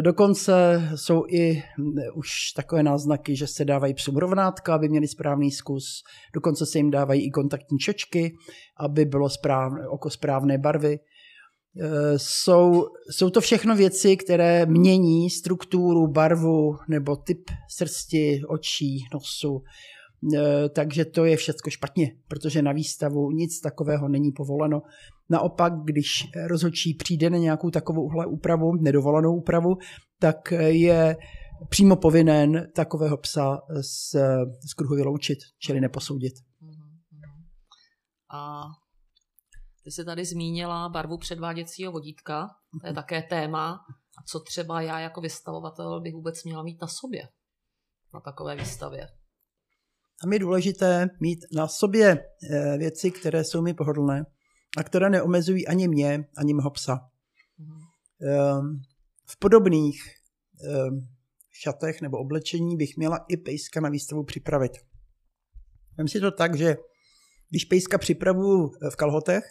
dokonce 0.00 0.82
jsou 0.94 1.24
i 1.28 1.52
hm, 1.54 1.94
už 2.14 2.30
takové 2.56 2.82
náznaky, 2.82 3.36
že 3.36 3.46
se 3.46 3.64
dávají 3.64 3.94
psům 3.94 4.16
rovnátka, 4.16 4.74
aby 4.74 4.88
měli 4.88 5.08
správný 5.08 5.50
zkus. 5.50 6.02
Dokonce 6.34 6.66
se 6.66 6.78
jim 6.78 6.90
dávají 6.90 7.26
i 7.26 7.30
kontaktní 7.30 7.78
čočky, 7.78 8.34
aby 8.80 9.04
bylo 9.04 9.28
správné, 9.30 9.88
oko 9.88 10.10
správné 10.10 10.58
barvy. 10.58 10.98
Eh, 11.80 12.18
jsou, 12.18 12.86
jsou 13.10 13.30
to 13.30 13.40
všechno 13.40 13.76
věci, 13.76 14.16
které 14.16 14.66
mění 14.66 15.30
strukturu, 15.30 16.06
barvu 16.06 16.76
nebo 16.88 17.16
typ 17.16 17.50
srsti, 17.76 18.40
očí, 18.48 18.98
nosu. 19.14 19.62
Eh, 20.34 20.68
takže 20.68 21.04
to 21.04 21.24
je 21.24 21.36
všechno 21.36 21.70
špatně, 21.70 22.12
protože 22.28 22.62
na 22.62 22.72
výstavu 22.72 23.30
nic 23.30 23.60
takového 23.60 24.08
není 24.08 24.32
povoleno. 24.32 24.82
Naopak, 25.30 25.72
když 25.84 26.26
rozhodčí 26.46 26.94
přijde 26.94 27.30
na 27.30 27.38
nějakou 27.38 27.70
takovou 27.70 28.08
úpravu, 28.28 28.72
nedovolenou 28.80 29.36
úpravu, 29.36 29.76
tak 30.18 30.52
je 30.66 31.16
přímo 31.68 31.96
povinen 31.96 32.66
takového 32.74 33.16
psa 33.16 33.60
z, 33.80 34.14
z 34.70 34.74
kruhu 34.74 34.94
vyloučit, 34.94 35.38
čili 35.58 35.80
neposoudit. 35.80 36.32
A 38.34 38.62
ty 39.84 39.90
jsi 39.90 40.04
tady 40.04 40.24
zmínila 40.24 40.88
barvu 40.88 41.18
předváděcího 41.18 41.92
vodítka, 41.92 42.48
to 42.80 42.86
je 42.86 42.94
také 42.94 43.22
téma. 43.22 43.80
A 44.18 44.22
co 44.26 44.40
třeba 44.40 44.80
já 44.80 45.00
jako 45.00 45.20
vystavovatel 45.20 46.00
bych 46.00 46.14
vůbec 46.14 46.44
měla 46.44 46.62
mít 46.62 46.80
na 46.82 46.88
sobě 46.88 47.22
na 48.14 48.20
takové 48.20 48.56
výstavě? 48.56 49.08
Tam 50.22 50.32
je 50.32 50.38
důležité 50.38 51.08
mít 51.20 51.38
na 51.52 51.68
sobě 51.68 52.18
eh, 52.50 52.78
věci, 52.78 53.10
které 53.10 53.44
jsou 53.44 53.62
mi 53.62 53.74
pohodlné 53.74 54.24
a 54.78 54.84
které 54.84 55.10
neomezují 55.10 55.66
ani 55.66 55.88
mě, 55.88 56.24
ani 56.36 56.54
mého 56.54 56.70
psa. 56.70 57.10
Mm. 57.58 58.80
V 59.26 59.38
podobných 59.38 60.02
ehm, 60.64 61.08
šatech 61.50 62.02
nebo 62.02 62.18
oblečení 62.18 62.76
bych 62.76 62.96
měla 62.96 63.16
i 63.28 63.36
pejska 63.36 63.80
na 63.80 63.88
výstavu 63.88 64.24
připravit. 64.24 64.72
Vem 65.98 66.08
si 66.08 66.20
to 66.20 66.30
tak, 66.30 66.56
že 66.56 66.76
když 67.50 67.64
pejska 67.64 67.98
připravu 67.98 68.70
v 68.90 68.96
kalhotech 68.96 69.44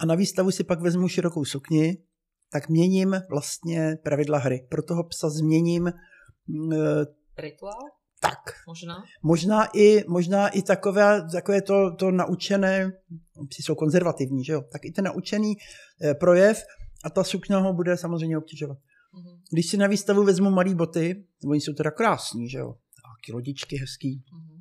a 0.00 0.06
na 0.06 0.14
výstavu 0.14 0.50
si 0.50 0.64
pak 0.64 0.80
vezmu 0.80 1.08
širokou 1.08 1.44
sukni, 1.44 2.04
tak 2.52 2.68
měním 2.68 3.16
vlastně 3.30 3.96
pravidla 4.04 4.38
hry. 4.38 4.66
Pro 4.70 4.82
toho 4.82 5.04
psa 5.04 5.30
změním... 5.30 5.92
Rituál? 7.38 7.97
Tak. 8.20 8.38
Možná? 8.66 9.04
Možná 9.22 9.68
i, 9.74 10.04
možná 10.08 10.48
i 10.48 10.62
takové, 10.62 11.28
takové 11.32 11.62
to, 11.62 11.94
to 11.98 12.10
naučené, 12.10 12.92
psi 13.48 13.62
jsou 13.62 13.74
konzervativní, 13.74 14.44
že 14.44 14.52
jo, 14.52 14.62
tak 14.72 14.84
i 14.84 14.90
ten 14.90 15.04
naučený 15.04 15.56
eh, 16.02 16.14
projev 16.14 16.62
a 17.04 17.10
ta 17.10 17.24
sukně 17.24 17.56
ho 17.56 17.72
bude 17.72 17.96
samozřejmě 17.96 18.38
obtěžovat. 18.38 18.78
Mm-hmm. 18.78 19.40
Když 19.52 19.66
si 19.66 19.76
na 19.76 19.86
výstavu 19.86 20.24
vezmu 20.24 20.50
malé 20.50 20.74
boty, 20.74 21.24
oni 21.44 21.60
jsou 21.60 21.72
teda 21.72 21.90
krásní, 21.90 22.48
že 22.48 22.58
jo, 22.58 22.74
taky 23.18 23.32
lodičky 23.32 23.76
hezký, 23.76 24.22
mm-hmm. 24.34 24.60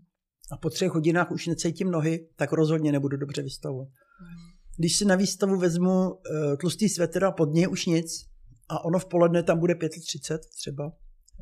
a 0.52 0.58
po 0.58 0.70
třech 0.70 0.92
hodinách 0.92 1.32
už 1.32 1.48
necítím 1.48 1.92
nohy, 1.92 2.28
tak 2.36 2.52
rozhodně 2.52 2.92
nebudu 2.92 3.18
dobře 3.18 3.42
vystavovat. 3.42 3.88
Mm-hmm. 3.88 4.58
Když 4.78 4.96
si 4.98 5.06
na 5.06 5.16
výstavu 5.16 5.58
vezmu 5.58 6.10
uh, 6.10 6.20
tlustý 6.60 6.90
svetr 6.90 7.24
a 7.24 7.32
pod 7.32 7.54
něj 7.54 7.68
už 7.68 7.86
nic, 7.86 8.28
a 8.70 8.86
ono 8.86 9.00
v 9.00 9.06
poledne 9.06 9.44
tam 9.44 9.60
bude 9.60 9.74
5.30 9.74 10.40
třeba 10.58 10.92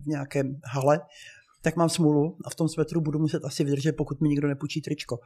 v 0.03 0.05
nějakém 0.05 0.59
hale, 0.65 0.99
tak 1.65 1.75
mám 1.75 1.89
smůlu 1.89 2.37
a 2.45 2.49
v 2.49 2.55
tom 2.55 2.69
svetru 2.69 3.01
budu 3.01 3.19
muset 3.19 3.45
asi 3.45 3.63
vydržet, 3.63 3.91
pokud 3.91 4.21
mi 4.21 4.29
nikdo 4.29 4.47
nepůjčí 4.47 4.81
tričko. 4.81 5.19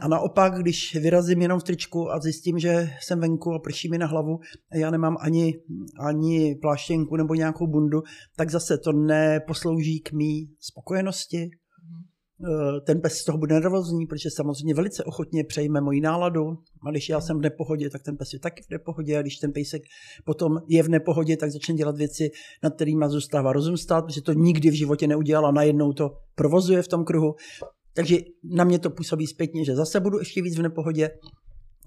A 0.00 0.08
naopak, 0.08 0.54
když 0.54 0.94
vyrazím 0.94 1.42
jenom 1.42 1.60
v 1.60 1.62
tričku 1.64 2.10
a 2.10 2.20
zjistím, 2.20 2.58
že 2.58 2.90
jsem 3.00 3.20
venku 3.20 3.52
a 3.52 3.58
prší 3.58 3.90
mi 3.90 3.98
na 3.98 4.06
hlavu 4.06 4.38
a 4.72 4.76
já 4.76 4.90
nemám 4.90 5.16
ani, 5.20 5.54
ani 6.00 6.54
pláštěnku 6.54 7.16
nebo 7.16 7.34
nějakou 7.34 7.66
bundu, 7.66 8.02
tak 8.36 8.50
zase 8.50 8.78
to 8.78 8.92
neposlouží 8.92 10.00
k 10.00 10.12
mý 10.12 10.50
spokojenosti, 10.60 11.50
ten 12.86 13.00
pes 13.00 13.12
z 13.12 13.24
toho 13.24 13.38
bude 13.38 13.54
nervózní, 13.54 14.06
protože 14.06 14.30
samozřejmě 14.30 14.74
velice 14.74 15.04
ochotně 15.04 15.44
přejme 15.44 15.80
moji 15.80 16.00
náladu. 16.00 16.58
A 16.86 16.90
když 16.90 17.08
já 17.08 17.20
jsem 17.20 17.38
v 17.38 17.40
nepohodě, 17.40 17.90
tak 17.90 18.02
ten 18.02 18.16
pes 18.16 18.32
je 18.32 18.38
taky 18.38 18.62
v 18.62 18.70
nepohodě. 18.70 19.18
A 19.18 19.22
když 19.22 19.36
ten 19.36 19.52
pejsek 19.52 19.82
potom 20.24 20.58
je 20.68 20.82
v 20.82 20.88
nepohodě, 20.88 21.36
tak 21.36 21.50
začne 21.50 21.74
dělat 21.74 21.96
věci, 21.96 22.30
nad 22.62 22.74
kterými 22.74 23.04
zůstává 23.08 23.52
rozum 23.52 23.76
stát, 23.76 24.04
protože 24.04 24.22
to 24.22 24.32
nikdy 24.32 24.70
v 24.70 24.78
životě 24.78 25.06
neudělal 25.06 25.46
a 25.46 25.50
najednou 25.50 25.92
to 25.92 26.10
provozuje 26.34 26.82
v 26.82 26.88
tom 26.88 27.04
kruhu. 27.04 27.34
Takže 27.94 28.16
na 28.44 28.64
mě 28.64 28.78
to 28.78 28.90
působí 28.90 29.26
zpětně, 29.26 29.64
že 29.64 29.76
zase 29.76 30.00
budu 30.00 30.18
ještě 30.18 30.42
víc 30.42 30.58
v 30.58 30.62
nepohodě 30.62 31.10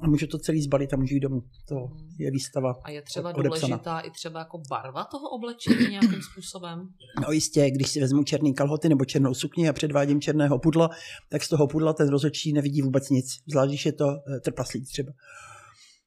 a 0.02 0.08
můžu 0.08 0.28
to 0.28 0.38
celý 0.38 0.62
zbalit 0.62 0.94
a 0.94 0.98
můžu 0.98 1.14
jít 1.14 1.20
domů. 1.20 1.42
To 1.68 1.76
hmm. 1.76 2.10
je 2.20 2.32
výstava. 2.32 2.74
A 2.84 2.90
je 2.90 3.02
třeba 3.02 3.36
odepsaná. 3.36 3.68
důležitá 3.68 4.00
i 4.00 4.12
třeba 4.12 4.40
jako 4.40 4.62
barva 4.70 5.04
toho 5.04 5.30
oblečení 5.30 5.88
nějakým 5.90 6.22
způsobem? 6.32 6.88
No 7.22 7.32
jistě, 7.32 7.72
když 7.72 7.90
si 7.90 8.00
vezmu 8.00 8.24
černý 8.24 8.54
kalhoty 8.54 8.90
nebo 8.90 9.06
černou 9.06 9.34
sukni 9.34 9.70
a 9.70 9.74
předvádím 9.74 10.22
černého 10.22 10.60
pudla, 10.60 10.90
tak 11.30 11.44
z 11.44 11.50
toho 11.50 11.68
pudla 11.68 11.94
ten 11.94 12.10
rozhodčí 12.10 12.54
nevidí 12.54 12.82
vůbec 12.82 13.10
nic. 13.10 13.26
Zvlášť, 13.52 13.70
když 13.70 13.86
je 13.86 13.94
to 13.94 14.08
eh, 14.10 14.40
trpaslík 14.40 14.88
třeba. 14.88 15.12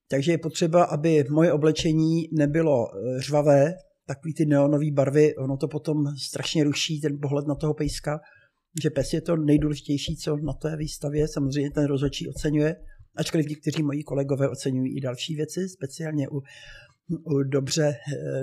Takže 0.09 0.33
je 0.33 0.38
potřeba, 0.38 0.85
aby 0.85 1.25
moje 1.31 1.52
oblečení 1.52 2.28
nebylo 2.33 2.87
eh, 2.88 3.21
řvavé, 3.21 3.75
takový 4.07 4.35
ty 4.35 4.47
neonové 4.47 4.90
barvy, 4.93 5.37
ono 5.37 5.57
to 5.57 5.69
potom 5.69 6.16
strašně 6.16 6.64
ruší 6.64 7.00
ten 7.00 7.19
pohled 7.23 7.47
na 7.47 7.55
toho 7.55 7.75
pejska, 7.75 8.21
že 8.83 8.90
pes 8.90 9.12
je 9.12 9.21
to 9.21 9.37
nejdůležitější, 9.37 10.16
co 10.16 10.37
na 10.37 10.52
té 10.52 10.76
výstavě 10.76 11.28
samozřejmě 11.28 11.71
ten 11.71 11.85
rozhodčí 11.85 12.28
oceňuje 12.28 12.76
ačkoliv 13.16 13.49
někteří 13.49 13.82
moji 13.82 14.02
kolegové 14.02 14.49
oceňují 14.49 14.96
i 14.96 15.00
další 15.00 15.37
věci, 15.37 15.68
speciálně 15.68 16.28
u, 16.28 16.42
u 17.25 17.42
dobře, 17.42 17.94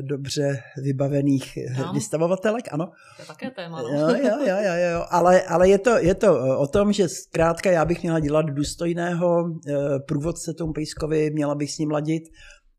dobře 0.02 0.60
vybavených 0.84 1.58
no. 1.78 1.94
vystavovatelek, 1.94 2.66
ano. 2.72 2.86
To 3.16 3.22
je 3.22 3.26
také 3.26 3.52
téma. 3.52 3.82
No. 3.82 3.88
Jo, 3.88 4.08
jo, 4.10 4.38
jo, 4.48 4.58
jo, 4.64 4.74
jo. 4.92 5.06
Ale, 5.10 5.42
ale 5.42 5.70
je, 5.70 5.78
to, 5.80 5.98
je 5.98 6.16
to 6.16 6.60
o 6.60 6.68
tom, 6.68 6.94
že 6.94 7.10
zkrátka 7.10 7.72
já 7.72 7.86
bych 7.86 8.04
měla 8.04 8.20
dělat 8.20 8.46
důstojného 8.46 9.46
eh, 9.68 9.74
průvodce 10.08 10.54
tomu 10.54 10.74
pejskovi, 10.74 11.32
měla 11.32 11.56
bych 11.56 11.72
s 11.72 11.78
ním 11.78 11.92
ladit, 11.92 12.24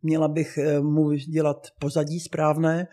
měla 0.03 0.29
bych 0.29 0.59
eh, 0.59 0.81
mu 0.81 1.13
dělat 1.13 1.67
pozadí 1.81 2.21
správné, 2.21 2.87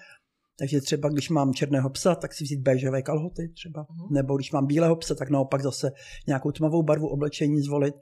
takže 0.59 0.81
třeba 0.81 1.09
když 1.09 1.29
mám 1.29 1.53
černého 1.53 1.89
psa, 1.89 2.15
tak 2.15 2.33
si 2.33 2.43
vzít 2.43 2.61
béžové 2.61 3.01
kalhoty 3.01 3.49
třeba. 3.55 3.81
Uh-huh. 3.81 4.11
Nebo 4.11 4.37
když 4.37 4.51
mám 4.51 4.67
bílého 4.67 4.95
psa, 4.95 5.15
tak 5.15 5.29
naopak 5.29 5.61
zase 5.61 5.91
nějakou 6.27 6.51
tmavou 6.51 6.83
barvu 6.83 7.07
oblečení 7.07 7.61
zvolit 7.61 7.95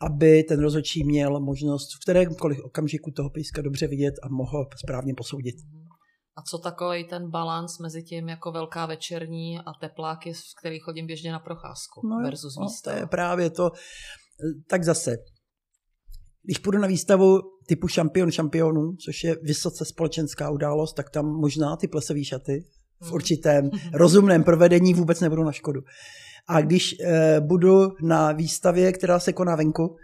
aby 0.00 0.42
ten 0.42 0.60
rozhodčí 0.60 1.04
měl 1.04 1.40
možnost 1.40 1.88
v 1.94 2.00
kterémkoliv 2.04 2.58
okamžiku 2.64 3.10
toho 3.10 3.30
pejska 3.30 3.62
dobře 3.62 3.86
vidět 3.86 4.14
a 4.22 4.28
mohl 4.28 4.66
správně 4.84 5.14
posoudit. 5.14 5.54
A 6.38 6.42
co 6.42 6.58
takový 6.58 7.04
ten 7.04 7.30
balans 7.30 7.78
mezi 7.78 8.02
tím 8.02 8.28
jako 8.28 8.52
velká 8.52 8.86
večerní 8.86 9.58
a 9.58 9.72
tepláky, 9.80 10.32
v 10.32 10.60
kterých 10.60 10.82
chodím 10.82 11.06
běžně 11.06 11.32
na 11.32 11.38
procházku 11.38 12.08
no 12.08 12.16
versus 12.22 12.56
no, 12.56 12.62
výstava? 12.64 12.96
To 12.96 13.00
je 13.00 13.06
právě 13.06 13.50
to. 13.50 13.70
Tak 14.68 14.84
zase, 14.84 15.16
když 16.42 16.58
půjdu 16.58 16.78
na 16.78 16.88
výstavu 16.88 17.40
typu 17.68 17.88
šampion 17.88 18.30
šampionů, 18.30 18.92
což 19.04 19.24
je 19.24 19.36
vysoce 19.42 19.84
společenská 19.84 20.50
událost, 20.50 20.92
tak 20.92 21.10
tam 21.10 21.26
možná 21.26 21.76
ty 21.76 21.88
plesové 21.88 22.24
šaty 22.24 22.64
v 23.00 23.04
mhm. 23.04 23.14
určitém 23.14 23.70
rozumném 23.92 24.44
provedení 24.44 24.94
vůbec 24.94 25.20
nebudou 25.20 25.44
na 25.44 25.52
škodu. 25.52 25.80
A 26.48 26.60
když 26.60 26.96
e, 27.00 27.40
budu 27.40 27.92
na 28.02 28.32
výstavě, 28.32 28.92
která 28.92 29.20
se 29.20 29.32
koná 29.32 29.56
venku, 29.56 29.96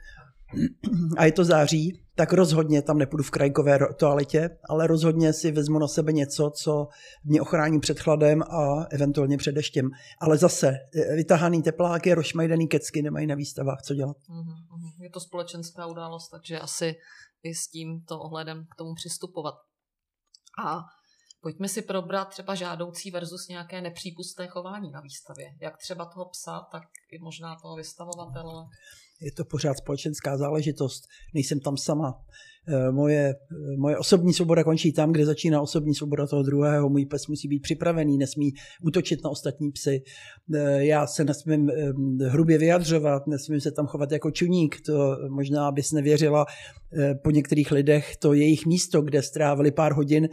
a 1.17 1.25
je 1.25 1.33
to 1.33 1.45
září, 1.45 2.03
tak 2.15 2.33
rozhodně 2.33 2.83
tam 2.83 2.99
nepůjdu 2.99 3.25
v 3.25 3.31
krajkové 3.31 3.79
toaletě, 3.97 4.59
ale 4.69 4.87
rozhodně 4.87 5.33
si 5.33 5.53
vezmu 5.53 5.79
na 5.79 5.89
sebe 5.89 6.13
něco, 6.13 6.51
co 6.51 6.89
mě 7.25 7.41
ochrání 7.41 7.81
před 7.81 8.01
chladem 8.01 8.43
a 8.43 8.87
eventuálně 8.91 9.39
před 9.39 9.53
deštěm. 9.53 9.91
Ale 10.21 10.39
zase 10.39 10.69
eh, 10.69 11.17
vytahaný 11.17 11.63
tepláky, 11.63 12.15
rozšmajdaný 12.15 12.69
kecky 12.69 13.03
nemají 13.03 13.27
na 13.27 13.35
výstavách 13.35 13.83
co 13.83 13.95
dělat. 13.95 14.17
Je 15.01 15.11
to 15.11 15.21
společenská 15.21 15.87
událost, 15.87 16.29
takže 16.29 16.59
asi 16.59 16.95
i 17.43 17.55
s 17.55 17.69
tímto 17.69 18.21
ohledem 18.21 18.67
k 18.71 18.77
tomu 18.77 18.95
přistupovat. 18.95 19.55
A 20.65 20.81
Pojďme 21.43 21.69
si 21.69 21.83
probrat 21.83 22.29
třeba 22.29 22.55
žádoucí 22.55 23.11
versus 23.11 23.49
nějaké 23.49 23.81
nepřípustné 23.81 24.47
chování 24.49 24.91
na 24.91 25.01
výstavě. 25.01 25.47
Jak 25.61 25.79
třeba 25.79 26.05
toho 26.05 26.25
psa, 26.25 26.61
tak 26.73 26.83
i 27.13 27.19
možná 27.19 27.57
toho 27.63 27.77
vystavovatele. 27.77 28.65
Je 29.21 29.33
to 29.33 29.45
pořád 29.45 29.79
společenská 29.79 30.37
záležitost. 30.37 31.05
Nejsem 31.35 31.61
tam 31.61 31.77
sama. 31.77 32.15
Eh, 32.69 32.93
moje, 32.93 33.29
eh, 33.29 33.77
moje 33.77 33.99
osobní 33.99 34.33
svoboda 34.33 34.65
končí 34.65 34.93
tam, 34.93 35.13
kde 35.13 35.27
začíná 35.27 35.61
osobní 35.61 35.95
svoboda 35.95 36.27
toho 36.27 36.43
druhého. 36.43 36.89
Můj 36.89 37.07
pes 37.07 37.27
musí 37.27 37.49
být 37.49 37.63
připravený, 37.63 38.19
nesmí 38.19 38.53
útočit 38.83 39.25
na 39.25 39.31
ostatní 39.31 39.71
psy. 39.73 40.03
Eh, 40.55 40.85
já 40.85 41.07
se 41.07 41.25
nesmím 41.25 41.71
hrubě 42.27 42.59
vyjadřovat, 42.59 43.27
nesmím 43.27 43.61
se 43.61 43.71
tam 43.73 43.87
chovat 43.87 44.13
jako 44.13 44.31
čuník. 44.31 44.81
To 44.87 45.17
možná 45.29 45.73
bys 45.73 45.93
nevěřila 45.93 46.47
po 47.25 47.31
některých 47.31 47.71
lidech, 47.73 48.17
to 48.17 48.33
jejich 48.33 48.67
místo, 48.67 49.03
kde 49.03 49.23
strávili 49.23 49.71
pár 49.71 49.93
hodin, 49.93 50.29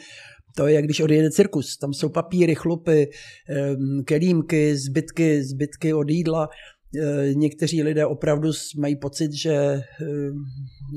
to 0.55 0.67
je, 0.67 0.73
jak 0.73 0.85
když 0.85 0.99
odjede 0.99 1.31
cirkus. 1.31 1.77
Tam 1.77 1.93
jsou 1.93 2.09
papíry, 2.09 2.55
chlupy, 2.55 3.09
kelímky, 4.05 4.77
zbytky, 4.77 5.43
zbytky 5.43 5.93
od 5.93 6.09
jídla. 6.09 6.49
E, 6.95 7.33
někteří 7.33 7.83
lidé 7.83 8.05
opravdu 8.05 8.51
mají 8.77 8.95
pocit, 8.95 9.33
že, 9.33 9.81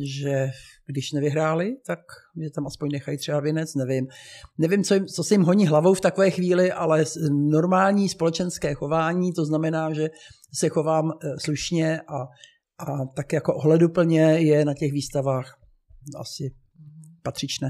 že 0.04 0.50
když 0.86 1.12
nevyhráli, 1.12 1.76
tak 1.86 1.98
je 2.36 2.50
tam 2.50 2.66
aspoň 2.66 2.88
nechají 2.92 3.18
třeba 3.18 3.40
věnec, 3.40 3.74
nevím. 3.74 4.06
Nevím, 4.58 4.84
co, 4.84 4.94
jim, 4.94 5.06
co 5.06 5.24
se 5.24 5.34
jim 5.34 5.42
honí 5.42 5.66
hlavou 5.66 5.94
v 5.94 6.00
takové 6.00 6.30
chvíli, 6.30 6.72
ale 6.72 7.04
normální 7.50 8.08
společenské 8.08 8.74
chování, 8.74 9.32
to 9.32 9.44
znamená, 9.44 9.92
že 9.92 10.08
se 10.54 10.68
chovám 10.68 11.10
e, 11.10 11.40
slušně 11.44 12.00
a, 12.00 12.22
a 12.78 13.06
tak 13.16 13.32
jako 13.32 13.54
ohleduplně 13.54 14.22
je 14.22 14.64
na 14.64 14.74
těch 14.74 14.92
výstavách 14.92 15.58
asi 16.16 16.54
patřičné. 17.22 17.68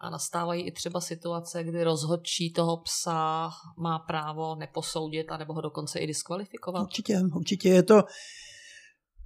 A 0.00 0.10
nastávají 0.10 0.66
i 0.66 0.72
třeba 0.72 1.00
situace, 1.00 1.64
kdy 1.64 1.84
rozhodčí 1.84 2.52
toho 2.52 2.76
psa 2.76 3.50
má 3.78 3.98
právo 3.98 4.54
neposoudit 4.54 5.26
a 5.30 5.36
nebo 5.36 5.52
ho 5.52 5.60
dokonce 5.60 5.98
i 5.98 6.06
diskvalifikovat? 6.06 6.82
Určitě, 6.82 7.20
určitě 7.34 7.68
je 7.68 7.82
to 7.82 8.02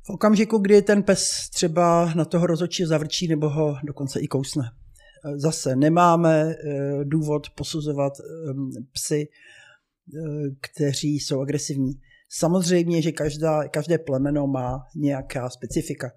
v 0.06 0.10
okamžiku, 0.10 0.58
kdy 0.58 0.82
ten 0.82 1.02
pes 1.02 1.50
třeba 1.54 2.14
na 2.14 2.24
toho 2.24 2.46
rozhodčí 2.46 2.84
zavrčí 2.84 3.28
nebo 3.28 3.48
ho 3.48 3.76
dokonce 3.84 4.20
i 4.20 4.28
kousne. 4.28 4.70
Zase 5.36 5.76
nemáme 5.76 6.50
eh, 6.50 7.04
důvod 7.04 7.50
posuzovat 7.50 8.12
ehm, 8.20 8.70
psy, 8.92 9.28
eh, 9.28 10.20
kteří 10.60 11.20
jsou 11.20 11.40
agresivní. 11.40 11.92
Samozřejmě, 12.28 13.02
že 13.02 13.12
každá, 13.12 13.68
každé 13.68 13.98
plemeno 13.98 14.46
má 14.46 14.86
nějaká 14.96 15.50
specifika. 15.50 16.10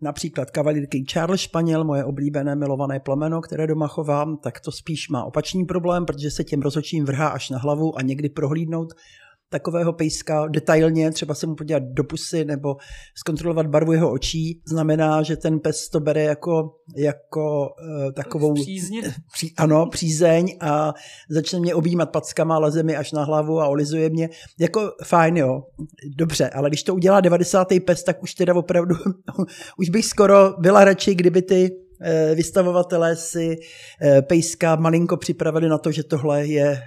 Například 0.00 0.50
kavalírky 0.50 1.04
Charles 1.08 1.40
Španěl, 1.40 1.84
moje 1.84 2.04
oblíbené 2.04 2.54
milované 2.56 3.00
plemeno, 3.00 3.40
které 3.40 3.66
doma 3.66 3.88
chovám, 3.88 4.36
tak 4.36 4.60
to 4.60 4.72
spíš 4.72 5.08
má 5.08 5.24
opačný 5.24 5.64
problém, 5.64 6.06
protože 6.06 6.30
se 6.30 6.44
těm 6.44 6.62
rozhodčím 6.62 7.04
vrhá 7.04 7.28
až 7.28 7.50
na 7.50 7.58
hlavu 7.58 7.98
a 7.98 8.02
někdy 8.02 8.28
prohlídnout 8.28 8.88
takového 9.50 9.92
pejska 9.92 10.46
detailně, 10.48 11.10
třeba 11.10 11.34
se 11.34 11.46
mu 11.46 11.54
podívat 11.54 11.82
do 11.82 12.04
pusy 12.04 12.44
nebo 12.44 12.76
zkontrolovat 13.14 13.66
barvu 13.66 13.92
jeho 13.92 14.12
očí, 14.12 14.62
znamená, 14.66 15.22
že 15.22 15.36
ten 15.36 15.60
pes 15.60 15.88
to 15.88 16.00
bere 16.00 16.22
jako, 16.22 16.76
jako 16.96 17.68
uh, 18.06 18.12
takovou... 18.12 18.54
Pří, 19.32 19.54
ano, 19.56 19.86
přízeň 19.86 20.56
a 20.60 20.94
začne 21.30 21.60
mě 21.60 21.74
objímat 21.74 22.10
packama, 22.10 22.58
leze 22.58 22.82
mi 22.82 22.96
až 22.96 23.12
na 23.12 23.24
hlavu 23.24 23.60
a 23.60 23.68
olizuje 23.68 24.10
mě. 24.10 24.28
Jako 24.58 24.90
fajn, 25.04 25.36
jo, 25.36 25.62
dobře, 26.16 26.48
ale 26.48 26.70
když 26.70 26.82
to 26.82 26.94
udělá 26.94 27.20
90. 27.20 27.68
pes, 27.86 28.04
tak 28.04 28.22
už 28.22 28.34
teda 28.34 28.54
opravdu, 28.54 28.94
už 29.78 29.88
bych 29.90 30.06
skoro 30.06 30.54
byla 30.58 30.84
radši, 30.84 31.14
kdyby 31.14 31.42
ty 31.42 31.83
vystavovatelé 32.34 33.16
si 33.16 33.56
eh, 34.02 34.22
pejska 34.22 34.76
malinko 34.76 35.16
připravili 35.16 35.68
na 35.68 35.78
to, 35.78 35.92
že 35.92 36.02
tohle 36.02 36.46
je 36.46 36.66
eh, 36.70 36.80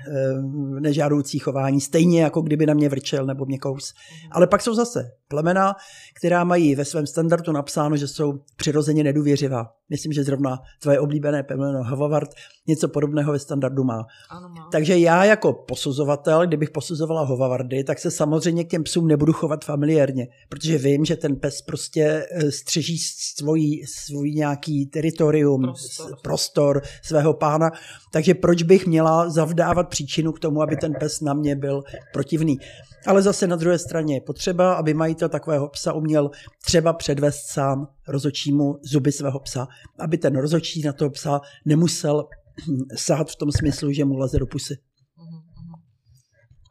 nežádoucí 0.80 1.40
chování, 1.40 1.82
stejně 1.82 2.22
jako 2.22 2.42
kdyby 2.42 2.66
na 2.66 2.74
mě 2.74 2.90
vrčel 2.90 3.26
nebo 3.26 3.46
mě 3.46 3.60
kous. 3.60 3.94
Mhm. 3.94 4.32
Ale 4.32 4.48
pak 4.48 4.62
jsou 4.62 4.74
zase 4.74 5.12
plemena, 5.28 5.76
která 6.14 6.44
mají 6.44 6.76
ve 6.76 6.86
svém 6.86 7.08
standardu 7.08 7.52
napsáno, 7.52 7.98
že 7.98 8.08
jsou 8.08 8.40
přirozeně 8.56 9.04
nedůvěřivá. 9.04 9.74
Myslím, 9.90 10.14
že 10.14 10.24
zrovna 10.24 10.60
tvoje 10.82 11.00
oblíbené 11.00 11.44
plemeno 11.44 11.84
Havavart 11.84 12.30
něco 12.68 12.88
podobného 12.88 13.32
ve 13.32 13.40
standardu 13.40 13.84
má. 13.84 14.06
Ano, 14.30 14.50
má. 14.50 14.70
Takže 14.72 14.98
já 14.98 15.26
jako 15.26 15.54
posuzovatel, 15.54 16.48
kdybych 16.48 16.70
posuzovala 16.70 17.24
Hovavardy, 17.24 17.84
tak 17.84 18.00
se 18.00 18.12
samozřejmě 18.12 18.64
k 18.64 18.70
těm 18.70 18.84
psům 18.84 19.08
nebudu 19.08 19.34
chovat 19.34 19.66
familiárně, 19.66 20.28
protože 20.50 20.78
vím, 20.78 21.06
že 21.06 21.16
ten 21.16 21.36
pes 21.36 21.62
prostě 21.62 22.26
střeží 22.50 22.98
svůj, 22.98 23.84
svůj 23.86 24.32
nějaký 24.32 24.86
teritorium, 24.86 25.62
prostor. 25.62 26.18
prostor 26.24 26.82
svého 27.04 27.34
pána, 27.34 27.72
takže 28.12 28.34
proč 28.34 28.64
bych 28.64 28.88
měla 28.88 29.30
zavdávat 29.30 29.90
příčinu 29.90 30.32
k 30.32 30.40
tomu, 30.40 30.62
aby 30.62 30.76
ten 30.76 30.94
pes 31.00 31.22
na 31.22 31.34
mě 31.34 31.56
byl 31.56 31.84
protivný. 32.14 32.58
Ale 33.06 33.22
zase 33.22 33.48
na 33.48 33.56
druhé 33.56 33.80
straně 33.80 34.16
je 34.16 34.22
potřeba, 34.22 34.74
aby 34.74 34.94
majitel 35.18 35.30
takového 35.30 35.70
psa 35.70 35.94
uměl 35.94 36.32
třeba 36.66 36.94
předvést 36.94 37.46
sám 37.46 37.88
rozočímu 38.08 38.80
zuby 38.84 39.12
svého 39.12 39.40
psa, 39.40 39.68
aby 40.00 40.18
ten 40.18 40.36
rozočí 40.38 40.82
na 40.82 40.94
toho 40.94 41.12
psa 41.12 41.42
nemusel 41.66 42.28
sahat 42.96 43.32
v 43.32 43.36
tom 43.36 43.52
smyslu, 43.52 43.92
že 43.92 44.06
mu 44.06 44.18
leze 44.18 44.40
do 44.40 44.48
pusy. 44.48 44.78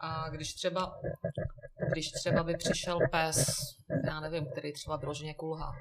A 0.01 0.29
když 0.29 0.53
třeba, 0.53 0.93
když 1.91 2.11
třeba 2.11 2.43
by 2.43 2.57
přišel 2.57 2.99
pes, 3.11 3.45
já 4.05 4.19
nevím, 4.19 4.45
který 4.51 4.73
třeba 4.73 4.97
vyloženě 4.97 5.33
kulhá, 5.33 5.71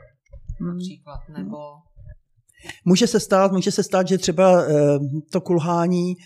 hmm. 0.61 0.69
například, 0.69 1.21
nebo 1.29 1.57
Může 2.85 3.07
se 3.07 3.21
stát, 3.21 3.53
může 3.53 3.73
se 3.73 3.83
stát, 3.83 4.09
že 4.09 4.19
třeba 4.19 4.63
eh, 4.63 4.99
to 5.33 5.41
kulhání 5.41 6.17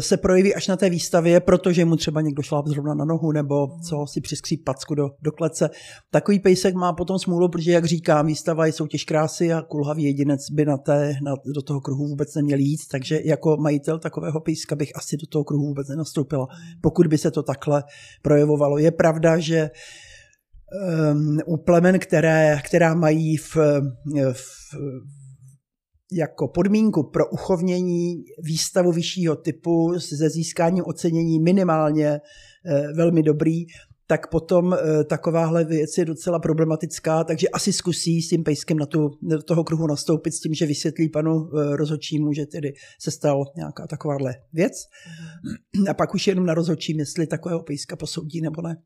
se 0.00 0.16
projeví 0.16 0.54
až 0.54 0.68
na 0.68 0.76
té 0.76 0.90
výstavě, 0.90 1.40
protože 1.40 1.84
mu 1.84 1.96
třeba 1.96 2.20
někdo 2.20 2.42
šláp 2.42 2.66
zrovna 2.66 2.94
na 2.94 3.04
nohu 3.04 3.32
nebo 3.32 3.68
co 3.88 4.06
si 4.06 4.20
přiskří 4.20 4.56
packu 4.56 4.94
do, 4.94 5.10
do 5.22 5.32
klece. 5.32 5.70
Takový 6.10 6.38
pejsek 6.38 6.74
má 6.74 6.92
potom 6.92 7.18
smůlu, 7.18 7.48
protože, 7.48 7.72
jak 7.72 7.84
říkám, 7.84 8.26
výstava 8.26 8.66
je 8.66 8.72
soutěž 8.72 9.04
krásy 9.04 9.52
a 9.52 9.62
kulhavý 9.62 10.04
jedinec 10.04 10.50
by 10.50 10.64
na 10.64 10.76
té, 10.76 11.14
na, 11.22 11.34
do 11.54 11.62
toho 11.62 11.80
kruhu 11.80 12.08
vůbec 12.08 12.34
neměl 12.34 12.58
jít, 12.58 12.80
takže 12.90 13.20
jako 13.24 13.56
majitel 13.56 13.98
takového 13.98 14.40
pejska 14.40 14.76
bych 14.76 14.96
asi 14.96 15.16
do 15.16 15.26
toho 15.26 15.44
kruhu 15.44 15.66
vůbec 15.66 15.88
nenastoupila, 15.88 16.46
pokud 16.80 17.06
by 17.06 17.18
se 17.18 17.30
to 17.30 17.42
takhle 17.42 17.84
projevovalo. 18.22 18.78
Je 18.78 18.90
pravda, 18.90 19.38
že 19.38 19.70
um, 21.12 21.38
u 21.46 21.56
plemen, 21.56 21.98
které, 21.98 22.60
která 22.64 22.94
mají 22.94 23.36
v, 23.36 23.56
v 24.32 25.21
jako 26.12 26.48
podmínku 26.48 27.02
pro 27.02 27.30
uchovnění 27.30 28.24
výstavu 28.38 28.92
vyššího 28.92 29.36
typu 29.36 29.94
se 29.98 30.30
získáním 30.30 30.84
ocenění 30.86 31.40
minimálně 31.40 32.20
eh, 32.66 32.92
velmi 32.96 33.22
dobrý, 33.22 33.66
tak 34.12 34.30
potom 34.30 34.74
eh, 34.74 35.04
takováhle 35.04 35.64
věc 35.64 35.98
je 35.98 36.04
docela 36.04 36.38
problematická, 36.38 37.24
takže 37.24 37.48
asi 37.48 37.72
zkusí 37.72 38.22
s 38.22 38.28
tím 38.28 38.44
pejskem 38.44 38.78
na 38.78 38.86
tu, 38.86 39.10
do 39.22 39.42
toho 39.42 39.64
kruhu 39.64 39.86
nastoupit 39.86 40.32
s 40.32 40.40
tím, 40.40 40.54
že 40.54 40.66
vysvětlí 40.66 41.08
panu 41.08 41.30
eh, 41.32 41.76
rozhodčímu, 41.76 42.32
že 42.32 42.46
tedy 42.46 42.72
se 43.00 43.10
stal 43.10 43.44
nějaká 43.56 43.86
takováhle 43.86 44.34
věc. 44.52 44.72
Mm. 45.76 45.88
A 45.90 45.94
pak 45.94 46.14
už 46.14 46.26
jenom 46.26 46.46
na 46.46 46.54
rozhodčím, 46.54 46.98
jestli 46.98 47.26
takového 47.26 47.62
pejska 47.62 47.96
posoudí 47.96 48.40
nebo 48.40 48.62
ne. 48.62 48.76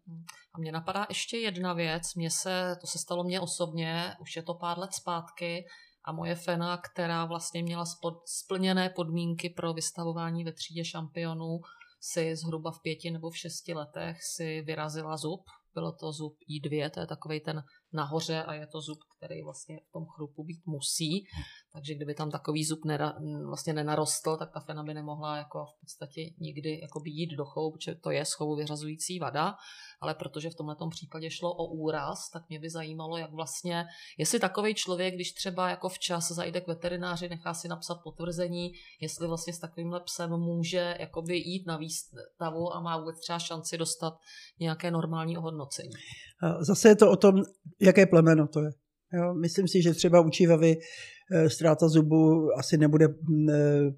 A 0.55 0.59
mně 0.59 0.73
napadá 0.73 1.07
ještě 1.09 1.37
jedna 1.37 1.73
věc, 1.73 2.03
mně 2.17 2.31
se, 2.31 2.77
to 2.81 2.87
se 2.87 2.99
stalo 2.99 3.25
mně 3.25 3.41
osobně, 3.41 4.05
už 4.21 4.37
je 4.37 4.43
to 4.43 4.55
pár 4.55 4.79
let 4.79 4.91
zpátky, 4.93 5.65
a 6.07 6.13
moje 6.13 6.35
fena, 6.35 6.77
která 6.77 7.25
vlastně 7.25 7.63
měla 7.63 7.85
splněné 8.25 8.91
podmínky 8.91 9.51
pro 9.51 9.73
vystavování 9.73 10.45
ve 10.45 10.53
třídě 10.53 10.85
šampionů, 10.85 11.61
si 12.01 12.37
zhruba 12.37 12.71
v 12.71 12.83
pěti 12.83 13.11
nebo 13.11 13.31
v 13.31 13.37
šesti 13.37 13.75
letech 13.75 14.23
si 14.23 14.63
vyrazila 14.63 15.17
zub. 15.17 15.41
Bylo 15.75 15.93
to 15.93 16.13
zub 16.13 16.37
I2, 16.51 16.91
to 16.91 17.01
je 17.01 17.07
takový 17.07 17.41
ten 17.41 17.65
nahoře 17.93 18.43
a 18.43 18.55
je 18.55 18.67
to 18.67 18.81
zub, 18.81 18.99
který 19.27 19.43
vlastně 19.43 19.81
v 19.89 19.93
tom 19.93 20.07
chrupu 20.07 20.45
být 20.45 20.67
musí. 20.67 21.27
Takže 21.73 21.95
kdyby 21.95 22.15
tam 22.15 22.31
takový 22.31 22.65
zub 22.65 22.85
nera, 22.85 23.15
vlastně 23.47 23.73
nenarostl, 23.73 24.37
tak 24.37 24.53
ta 24.53 24.61
fena 24.61 24.83
by 24.83 24.95
nemohla 24.95 25.37
jako 25.37 25.65
v 25.65 25.81
podstatě 25.81 26.21
nikdy 26.39 26.81
jako 26.81 27.01
by 27.01 27.11
jít 27.11 27.37
do 27.37 27.45
chovu, 27.45 27.71
protože 27.73 27.95
to 27.95 28.11
je 28.11 28.25
schovu 28.25 28.57
vyřazující 28.57 29.19
vada 29.19 29.55
ale 30.01 30.15
protože 30.15 30.51
v 30.51 30.55
tomto 30.55 30.89
případě 30.89 31.31
šlo 31.31 31.55
o 31.55 31.67
úraz, 31.67 32.31
tak 32.31 32.49
mě 32.49 32.61
by 32.61 32.71
zajímalo, 32.71 33.17
jak 33.17 33.33
vlastně, 33.33 33.85
jestli 34.19 34.41
takový 34.41 34.75
člověk, 34.75 35.15
když 35.15 35.33
třeba 35.33 35.71
jako 35.71 35.89
včas 35.89 36.33
zajde 36.33 36.61
k 36.61 36.67
veterináři, 36.67 37.29
nechá 37.29 37.55
si 37.55 37.69
napsat 37.69 37.99
potvrzení, 38.05 38.73
jestli 39.01 39.27
vlastně 39.27 39.53
s 39.53 39.59
takovýmhle 39.59 40.01
psem 40.01 40.31
může 40.31 40.97
jakoby 41.01 41.37
jít 41.37 41.67
na 41.67 41.77
výstavu 41.77 42.75
a 42.75 42.81
má 42.81 42.99
vůbec 42.99 43.21
třeba 43.21 43.39
šanci 43.39 43.79
dostat 43.79 44.15
nějaké 44.61 44.91
normální 44.91 45.39
ohodnocení. 45.39 45.95
Zase 46.61 46.89
je 46.89 46.97
to 46.97 47.11
o 47.11 47.17
tom, 47.17 47.35
jaké 47.81 48.07
plemeno 48.07 48.47
to 48.49 48.61
je. 48.61 48.71
Jo, 49.13 49.35
myslím 49.35 49.69
si, 49.69 49.83
že 49.83 49.95
třeba 49.95 50.21
u 50.21 50.31
čívavy 50.31 50.77
Eh, 51.33 51.51
ztráta 51.51 51.89
zubu 51.89 52.51
asi 52.59 52.77
nebude 52.79 53.09
mm, 53.09 53.51
eh, 53.51 53.55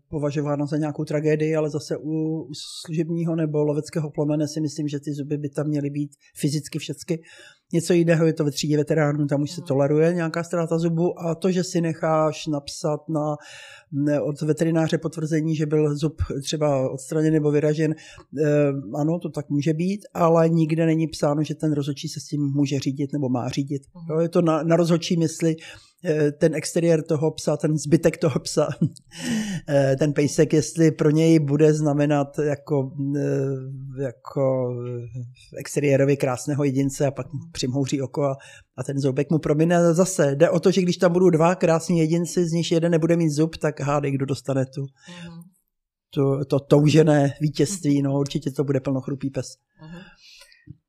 považována 0.09 0.67
za 0.67 0.77
nějakou 0.77 1.05
tragédii, 1.05 1.57
ale 1.57 1.71
zase 1.71 1.97
u 1.97 2.49
služebního 2.85 3.37
nebo 3.37 3.65
loveckého 3.65 4.11
plemene 4.11 4.49
si 4.49 4.61
myslím, 4.61 4.89
že 4.89 5.01
ty 5.01 5.13
zuby 5.13 5.39
by 5.39 5.49
tam 5.49 5.67
měly 5.67 5.91
být 5.91 6.11
fyzicky 6.37 6.79
všechny. 6.79 7.19
Něco 7.73 7.93
jiného 7.93 8.27
je 8.27 8.33
to 8.33 8.45
ve 8.45 8.51
třídě 8.51 8.77
veteránů, 8.77 9.27
tam 9.27 9.43
už 9.43 9.51
se 9.51 9.61
toleruje 9.61 10.15
nějaká 10.15 10.43
ztráta 10.43 10.79
zubu 10.79 11.21
a 11.21 11.35
to, 11.35 11.51
že 11.51 11.65
si 11.65 11.81
necháš 11.81 12.47
napsat 12.47 13.09
na, 13.09 13.37
ne, 13.93 14.21
od 14.21 14.41
veterináře 14.41 14.99
potvrzení, 14.99 15.57
že 15.57 15.67
byl 15.67 15.97
zub 15.97 16.23
třeba 16.43 16.91
odstraněn 16.91 17.33
nebo 17.33 17.51
vyražen, 17.51 17.95
eh, 17.95 18.73
ano, 18.95 19.19
to 19.19 19.29
tak 19.29 19.49
může 19.49 19.75
být, 19.75 20.01
ale 20.15 20.49
nikde 20.49 20.87
není 20.87 21.07
psáno, 21.07 21.43
že 21.43 21.55
ten 21.55 21.73
rozhodčí 21.73 22.09
se 22.09 22.21
s 22.21 22.25
tím 22.25 22.53
může 22.55 22.79
řídit 22.79 23.13
nebo 23.13 23.29
má 23.29 23.49
řídit. 23.49 23.83
Uh-huh. 23.83 24.15
Jo, 24.15 24.21
je 24.21 24.29
to 24.29 24.43
na, 24.43 24.63
na 24.63 24.77
rozhodčí 24.77 25.17
mysli, 25.17 25.57
ten 26.39 26.55
exteriér 26.55 27.03
toho 27.03 27.31
psa, 27.31 27.57
ten 27.57 27.79
zbytek 27.79 28.17
toho 28.17 28.41
psa, 28.41 28.69
eh, 29.69 29.97
ten 29.99 30.13
pejsek, 30.13 30.53
jestli 30.53 30.91
pro 30.91 31.11
něj 31.11 31.39
bude 31.39 31.75
znamenat 31.75 32.39
jako, 32.39 32.93
eh, 33.17 34.03
jako 34.03 34.75
exteriérově 35.59 36.17
krásného 36.17 36.65
jedince 36.65 37.07
a 37.07 37.11
pak 37.11 37.27
přimhouří 37.53 38.03
oko 38.03 38.25
a, 38.25 38.37
a 38.77 38.85
ten 38.85 39.01
zoubek 39.01 39.31
mu 39.31 39.39
promine. 39.39 39.95
Zase 39.95 40.37
jde 40.37 40.51
o 40.51 40.61
to, 40.61 40.71
že 40.71 40.83
když 40.83 40.97
tam 40.97 41.13
budou 41.13 41.31
dva 41.31 41.55
krásní 41.55 41.99
jedinci, 41.99 42.49
z 42.49 42.53
nich 42.53 42.73
jeden 42.73 42.93
nebude 42.93 43.17
mít 43.17 43.31
zub, 43.31 43.57
tak 43.57 43.81
hádej, 43.81 44.13
kdo 44.13 44.27
dostane 44.27 44.67
tu, 44.67 44.83
uh-huh. 44.83 45.43
to, 46.11 46.45
to 46.45 46.61
toužené 46.61 47.35
vítězství. 47.41 48.03
No 48.03 48.19
určitě 48.19 48.51
to 48.51 48.65
bude 48.65 48.81
plnochrupý 48.81 49.31
pes. 49.31 49.47
Uh-huh 49.83 50.03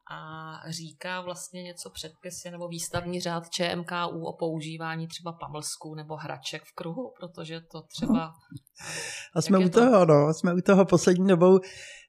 a 0.10 0.49
říká 0.68 1.22
vlastně 1.22 1.64
něco 1.64 1.90
předpisy 1.90 2.52
nebo 2.52 2.68
výstavní 2.68 3.22
řád 3.22 3.50
ČMKU 3.50 4.26
o 4.26 4.34
používání 4.34 5.08
třeba 5.08 5.34
pamlsků 5.34 5.96
nebo 5.96 6.16
hraček 6.16 6.64
v 6.64 6.76
kruhu, 6.76 7.14
protože 7.20 7.62
to 7.72 7.82
třeba... 7.82 8.34
A 9.36 9.42
jsme 9.42 9.58
u 9.58 9.70
toho, 9.70 10.06
to? 10.06 10.14
no, 10.14 10.34
jsme 10.34 10.54
u 10.54 10.62
toho 10.62 10.86
poslední 10.86 11.28
dobou 11.28 11.60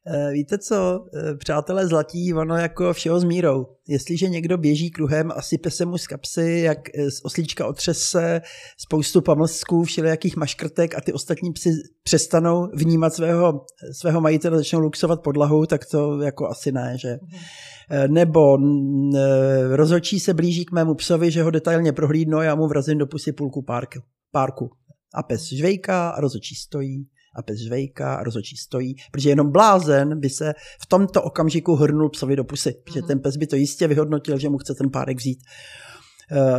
Eh, 0.07 0.33
víte 0.33 0.59
co, 0.59 1.07
eh, 1.15 1.35
přátelé 1.37 1.87
zlatí, 1.87 2.35
ono 2.35 2.57
jako 2.57 2.93
všeho 2.93 3.21
s 3.21 3.25
mírou. 3.25 3.67
Jestliže 3.89 4.29
někdo 4.29 4.59
běží 4.59 4.91
kruhem 4.91 5.33
a 5.37 5.43
sype 5.43 5.71
se 5.71 5.85
mu 5.85 5.99
z 5.99 6.07
kapsy, 6.07 6.61
jak 6.65 6.79
eh, 6.99 7.11
z 7.11 7.25
oslíčka 7.25 7.67
otřese 7.67 8.41
spoustu 8.79 9.21
pamlsků, 9.21 9.85
všelijakých 9.85 10.37
maškrtek 10.37 10.95
a 10.95 11.01
ty 11.01 11.13
ostatní 11.13 11.53
psi 11.53 11.71
přestanou 12.03 12.69
vnímat 12.75 13.15
svého, 13.15 13.65
svého 14.01 14.21
majitele, 14.21 14.57
začnou 14.57 14.81
luxovat 14.81 15.23
podlahu, 15.23 15.67
tak 15.67 15.87
to 15.87 16.23
jako 16.23 16.49
asi 16.49 16.73
ne, 16.73 16.97
že? 17.01 17.19
Mhm. 17.23 17.41
Nebo 18.41 19.77
rozhočí 19.77 20.21
se 20.21 20.35
blíží 20.35 20.65
k 20.65 20.73
mému 20.73 20.95
psovi, 20.95 21.31
že 21.31 21.43
ho 21.43 21.51
detailně 21.51 21.93
prohlídnu 21.93 22.39
a 22.39 22.45
já 22.45 22.55
mu 22.55 22.67
vrazím 22.67 22.99
do 22.99 23.07
pusy 23.07 23.33
půlku 23.33 23.63
párku. 23.63 23.99
párku. 24.33 24.71
A 25.15 25.23
pes 25.23 25.49
žvejká 25.49 26.11
a 26.11 26.21
rozhočí 26.21 26.55
stojí 26.55 27.09
a 27.37 27.43
pes 27.43 27.59
žvejká 27.59 28.15
a 28.15 28.23
rozočí 28.23 28.57
stojí, 28.57 28.95
protože 29.13 29.29
jenom 29.29 29.53
blázen 29.53 30.21
by 30.21 30.31
se 30.31 30.53
v 30.83 30.87
tomto 30.87 31.23
okamžiku 31.23 31.75
hrnul 31.75 32.11
psovi 32.11 32.37
do 32.37 32.45
pusy, 32.45 32.75
protože 32.85 33.01
mm-hmm. 33.01 33.07
ten 33.07 33.21
pes 33.21 33.37
by 33.37 33.47
to 33.47 33.57
jistě 33.57 33.89
vyhodnotil, 33.89 34.39
že 34.39 34.49
mu 34.49 34.59
chce 34.59 34.75
ten 34.75 34.91
párek 34.91 35.19
vzít. 35.19 35.39
Uh, 35.39 35.90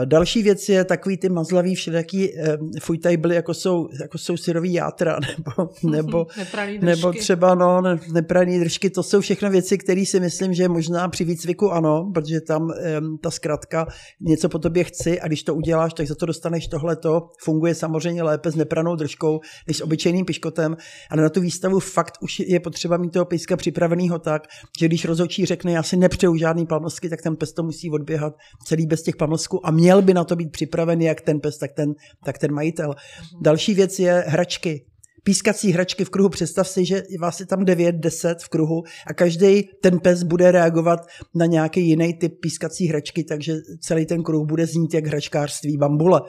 další 0.05 0.43
věc 0.43 0.69
je 0.69 0.85
takový 0.85 1.17
ty 1.17 1.29
mazlavý 1.29 1.75
všelijaký 1.75 2.29
um, 2.33 2.71
fujtaj 2.81 3.17
byly, 3.17 3.35
jako 3.35 3.53
jsou, 3.53 3.87
jako 4.01 4.17
jsou 4.17 4.37
syrový 4.37 4.73
játra, 4.73 5.19
nebo, 5.37 5.69
nebo, 5.83 6.27
nebo 6.81 7.13
třeba 7.13 7.55
no, 7.55 7.81
nepraný 8.13 8.59
držky, 8.59 8.89
to 8.89 9.03
jsou 9.03 9.21
všechno 9.21 9.49
věci, 9.49 9.77
které 9.77 10.05
si 10.05 10.19
myslím, 10.19 10.53
že 10.53 10.69
možná 10.69 11.09
při 11.09 11.23
výcviku 11.23 11.71
ano, 11.71 12.11
protože 12.13 12.41
tam 12.41 12.73
ta 13.21 13.31
zkratka 13.31 13.87
něco 14.21 14.49
po 14.49 14.59
tobě 14.59 14.83
chci 14.83 15.21
a 15.21 15.27
když 15.27 15.43
to 15.43 15.55
uděláš, 15.55 15.93
tak 15.93 16.07
za 16.07 16.15
to 16.15 16.25
dostaneš 16.25 16.67
tohleto. 16.67 17.29
Funguje 17.43 17.75
samozřejmě 17.75 18.23
lépe 18.23 18.51
s 18.51 18.55
nepranou 18.55 18.95
držkou, 18.95 19.39
než 19.67 19.77
s 19.77 19.81
obyčejným 19.81 20.25
piškotem, 20.25 20.77
ale 21.09 21.21
na 21.21 21.29
tu 21.29 21.41
výstavu 21.41 21.79
fakt 21.79 22.13
už 22.21 22.39
je 22.39 22.59
potřeba 22.59 22.97
mít 22.97 23.13
toho 23.13 23.25
pejska 23.25 23.57
připraveného 23.57 24.19
tak, 24.19 24.47
že 24.79 24.85
když 24.85 25.05
rozhodčí 25.05 25.45
řekne, 25.45 25.71
já 25.71 25.83
si 25.83 25.97
nepřeju 25.97 26.35
žádný 26.35 26.65
pamlsky, 26.65 27.09
tak 27.09 27.21
ten 27.21 27.35
pes 27.35 27.53
to 27.53 27.63
musí 27.63 27.91
odběhat 27.91 28.33
celý 28.65 28.85
bez 28.85 29.01
těch 29.01 29.15
pamlsků 29.15 29.60
a 29.63 29.71
měl 29.71 30.01
by 30.01 30.13
na 30.13 30.23
to 30.23 30.35
být 30.35 30.51
připraven 30.51 31.01
jak 31.01 31.21
ten 31.21 31.39
pes, 31.39 31.57
tak 31.57 31.71
ten, 31.73 31.93
tak 32.25 32.37
ten 32.37 32.53
majitel. 32.53 32.87
Mhm. 32.87 33.43
Další 33.43 33.73
věc 33.73 33.99
je 33.99 34.23
hračky 34.27 34.85
pískací 35.23 35.71
hračky 35.71 36.05
v 36.05 36.09
kruhu. 36.09 36.29
Představ 36.29 36.67
si, 36.67 36.85
že 36.85 37.03
vás 37.19 37.39
je 37.39 37.45
tam 37.45 37.65
9, 37.65 37.95
10 37.95 38.43
v 38.43 38.49
kruhu 38.49 38.83
a 39.07 39.13
každý 39.13 39.63
ten 39.81 39.99
pes 39.99 40.23
bude 40.23 40.51
reagovat 40.51 40.99
na 41.35 41.45
nějaký 41.45 41.87
jiný 41.87 42.13
typ 42.13 42.39
pískací 42.41 42.87
hračky, 42.87 43.23
takže 43.23 43.55
celý 43.81 44.05
ten 44.05 44.23
kruh 44.23 44.47
bude 44.47 44.65
znít 44.65 44.93
jak 44.93 45.07
hračkářství 45.07 45.77
bambule. 45.77 46.21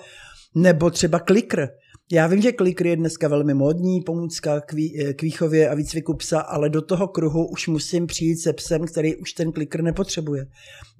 Nebo 0.54 0.90
třeba 0.90 1.18
klikr. 1.18 1.68
Já 2.10 2.26
vím, 2.26 2.42
že 2.42 2.52
klikr 2.52 2.86
je 2.86 2.96
dneska 2.96 3.28
velmi 3.28 3.54
módní 3.54 4.00
pomůcka 4.00 4.60
k, 4.60 4.72
vý, 4.72 5.00
eh, 5.00 5.14
k 5.14 5.22
výchově 5.22 5.68
a 5.68 5.74
výcviku 5.74 6.14
psa, 6.14 6.40
ale 6.40 6.68
do 6.68 6.82
toho 6.82 7.08
kruhu 7.08 7.46
už 7.46 7.68
musím 7.68 8.06
přijít 8.06 8.36
se 8.36 8.52
psem, 8.52 8.86
který 8.86 9.16
už 9.16 9.32
ten 9.32 9.52
klikr 9.52 9.82
nepotřebuje. 9.82 10.46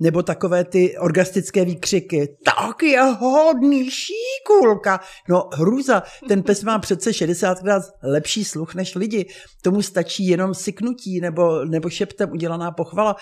Nebo 0.01 0.23
takové 0.23 0.65
ty 0.65 0.99
orgastické 0.99 1.65
výkřiky. 1.65 2.37
Tak 2.45 2.83
je 2.83 3.03
hodný 3.03 3.91
šíkulka. 3.91 5.01
No 5.29 5.49
hruza, 5.53 6.03
ten 6.29 6.43
pes 6.43 6.65
má 6.65 6.79
přece 6.79 7.11
60krát 7.11 7.81
lepší 8.03 8.45
sluch 8.45 8.75
než 8.75 8.95
lidi. 8.95 9.27
Tomu 9.63 9.83
stačí 9.83 10.27
jenom 10.27 10.55
syknutí 10.55 11.21
nebo, 11.21 11.65
nebo 11.65 11.91
šeptem 11.91 12.31
udělaná 12.33 12.71
pochvala. 12.71 13.17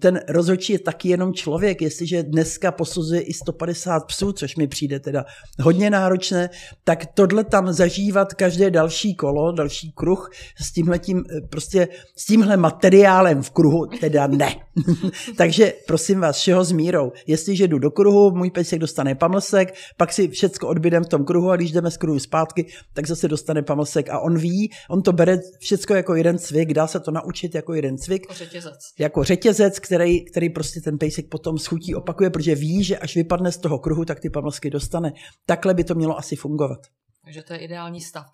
Ten 0.00 0.20
rozhodčí 0.28 0.72
je 0.72 0.78
taky 0.78 1.08
jenom 1.08 1.34
člověk. 1.34 1.82
Jestliže 1.82 2.22
dneska 2.22 2.72
posuzuje 2.72 3.20
i 3.20 3.32
150 3.32 4.00
psů, 4.00 4.32
což 4.32 4.56
mi 4.56 4.66
přijde 4.66 5.00
teda 5.00 5.24
hodně 5.60 5.90
náročné, 5.90 6.50
tak 6.84 7.06
to 7.14 7.23
tohle 7.26 7.44
tam 7.44 7.72
zažívat 7.72 8.34
každé 8.34 8.70
další 8.70 9.14
kolo, 9.14 9.52
další 9.52 9.92
kruh 9.92 10.30
s 10.60 10.72
tímhletím, 10.72 11.24
eh, 11.30 11.40
prostě 11.40 11.88
s 12.16 12.26
tímhle 12.26 12.56
materiálem 12.56 13.42
v 13.42 13.50
kruhu, 13.50 13.86
teda 14.00 14.26
ne. 14.26 14.56
Takže 15.36 15.72
prosím 15.86 16.20
vás, 16.20 16.36
všeho 16.36 16.64
s 16.64 16.72
mírou. 16.72 17.12
Jestliže 17.26 17.68
jdu 17.68 17.78
do 17.78 17.90
kruhu, 17.90 18.30
můj 18.30 18.50
pesek 18.50 18.78
dostane 18.78 19.14
pamlsek, 19.14 19.74
pak 19.96 20.12
si 20.12 20.28
všecko 20.28 20.68
odbydem 20.68 21.04
v 21.04 21.08
tom 21.08 21.24
kruhu 21.24 21.50
a 21.50 21.56
když 21.56 21.72
jdeme 21.72 21.90
z 21.90 21.96
kruhu 21.96 22.18
zpátky, 22.18 22.66
tak 22.92 23.06
zase 23.06 23.28
dostane 23.28 23.62
pamlsek 23.62 24.08
a 24.10 24.18
on 24.18 24.38
ví, 24.38 24.70
on 24.90 25.02
to 25.02 25.12
bere 25.12 25.38
všecko 25.58 25.94
jako 25.94 26.14
jeden 26.14 26.38
cvik, 26.38 26.72
dá 26.72 26.86
se 26.86 27.00
to 27.00 27.10
naučit 27.10 27.54
jako 27.54 27.74
jeden 27.74 27.98
cvik. 27.98 28.22
Jako 28.22 28.34
řetězec. 28.34 28.78
Jako 28.98 29.24
řetězec, 29.24 29.78
který, 29.78 30.24
který 30.24 30.50
prostě 30.50 30.80
ten 30.80 30.98
pejsek 30.98 31.28
potom 31.28 31.58
schutí 31.58 31.94
opakuje, 31.94 32.30
protože 32.30 32.54
ví, 32.54 32.84
že 32.84 32.98
až 32.98 33.16
vypadne 33.16 33.52
z 33.52 33.58
toho 33.58 33.78
kruhu, 33.78 34.04
tak 34.04 34.20
ty 34.20 34.30
pamlsky 34.30 34.70
dostane. 34.70 35.12
Takhle 35.46 35.74
by 35.74 35.84
to 35.84 35.94
mělo 35.94 36.18
asi 36.18 36.36
fungovat. 36.36 36.78
Takže 37.24 37.42
to 37.42 37.52
je 37.52 37.58
ideální 37.58 38.00
stav. 38.00 38.32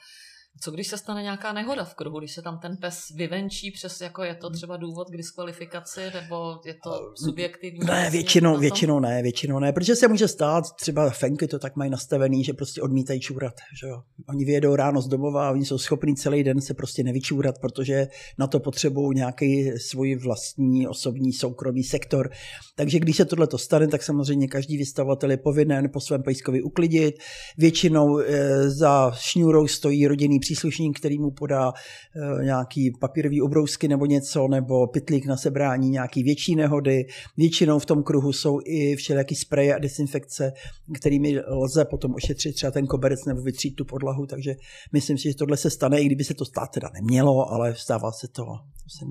Co 0.63 0.71
když 0.71 0.87
se 0.87 0.99
stane 0.99 1.23
nějaká 1.23 1.53
nehoda 1.53 1.85
v 1.85 1.95
kruhu, 1.95 2.19
když 2.19 2.35
se 2.35 2.43
tam 2.43 2.59
ten 2.59 2.77
pes 2.77 2.99
vyvenčí 3.17 3.71
přes, 3.71 4.01
jako 4.01 4.23
je 4.23 4.35
to 4.35 4.51
třeba 4.51 4.77
důvod 4.77 5.11
k 5.11 5.17
diskvalifikaci, 5.17 6.01
nebo 6.15 6.61
je 6.67 6.75
to 6.85 7.13
subjektivní? 7.25 7.81
Ne, 7.87 8.11
většinou, 8.11 8.59
většinou 8.59 9.01
ne, 9.01 9.23
většinou 9.23 9.59
ne, 9.59 9.73
protože 9.73 9.97
se 9.97 10.09
může 10.09 10.29
stát, 10.29 10.65
třeba 10.81 11.11
fenky 11.11 11.47
to 11.47 11.59
tak 11.59 11.77
mají 11.77 11.91
nastavený, 11.91 12.45
že 12.45 12.53
prostě 12.53 12.83
odmítají 12.83 13.21
čůrat, 13.21 13.55
že 13.81 13.87
jo. 13.87 14.03
Oni 14.29 14.45
vyjedou 14.45 14.77
ráno 14.77 15.03
z 15.03 15.09
domova 15.09 15.49
a 15.49 15.51
oni 15.51 15.65
jsou 15.65 15.79
schopní 15.79 16.17
celý 16.17 16.45
den 16.45 16.61
se 16.61 16.75
prostě 16.75 17.03
nevyčůrat, 17.03 17.59
protože 17.59 18.09
na 18.39 18.47
to 18.47 18.61
potřebují 18.61 19.17
nějaký 19.17 19.71
svůj 19.79 20.17
vlastní 20.17 20.89
osobní 20.89 21.33
soukromý 21.33 21.85
sektor. 21.85 22.31
Takže 22.77 22.99
když 22.99 23.17
se 23.17 23.25
tohle 23.25 23.49
stane, 23.57 23.89
tak 23.89 24.03
samozřejmě 24.03 24.49
každý 24.49 24.77
vystavovatel 24.77 25.31
je 25.31 25.37
povinen 25.37 25.91
po 25.93 26.01
svém 26.01 26.23
pejskovi 26.23 26.63
uklidit. 26.63 27.15
Většinou 27.59 28.19
e, 28.19 28.71
za 28.71 29.13
šňůrou 29.15 29.67
stojí 29.67 30.07
rodinný 30.07 30.41
příslušník, 30.51 30.99
který 30.99 31.19
mu 31.19 31.31
podá 31.31 31.73
e, 31.73 32.45
nějaký 32.45 32.91
papírový 33.01 33.43
obrousky 33.43 33.89
nebo 33.89 34.07
něco, 34.07 34.49
nebo 34.49 34.87
pitlík 34.87 35.27
na 35.27 35.37
sebrání 35.37 35.91
nějaký 35.91 36.23
větší 36.23 36.57
nehody. 36.57 37.07
Většinou 37.37 37.79
v 37.79 37.87
tom 37.87 38.03
kruhu 38.03 38.33
jsou 38.33 38.59
i 38.65 38.97
všelijaký 38.97 39.35
spreje 39.35 39.75
a 39.75 39.79
desinfekce, 39.79 40.53
kterými 40.95 41.41
lze 41.41 41.85
potom 41.85 42.15
ošetřit 42.15 42.55
třeba 42.55 42.73
ten 42.73 42.87
koberec 42.87 43.25
nebo 43.25 43.43
vytřít 43.43 43.75
tu 43.77 43.85
podlahu, 43.85 44.27
takže 44.27 44.55
myslím 44.93 45.19
si, 45.19 45.29
že 45.29 45.35
tohle 45.35 45.57
se 45.57 45.71
stane, 45.71 46.01
i 46.01 46.07
kdyby 46.07 46.25
se 46.25 46.35
to 46.35 46.45
stát 46.45 46.71
teda 46.75 46.89
nemělo, 46.95 47.53
ale 47.53 47.75
stává 47.75 48.13
se 48.13 48.29
to. 48.29 48.45
to 48.45 48.89
se 48.99 49.05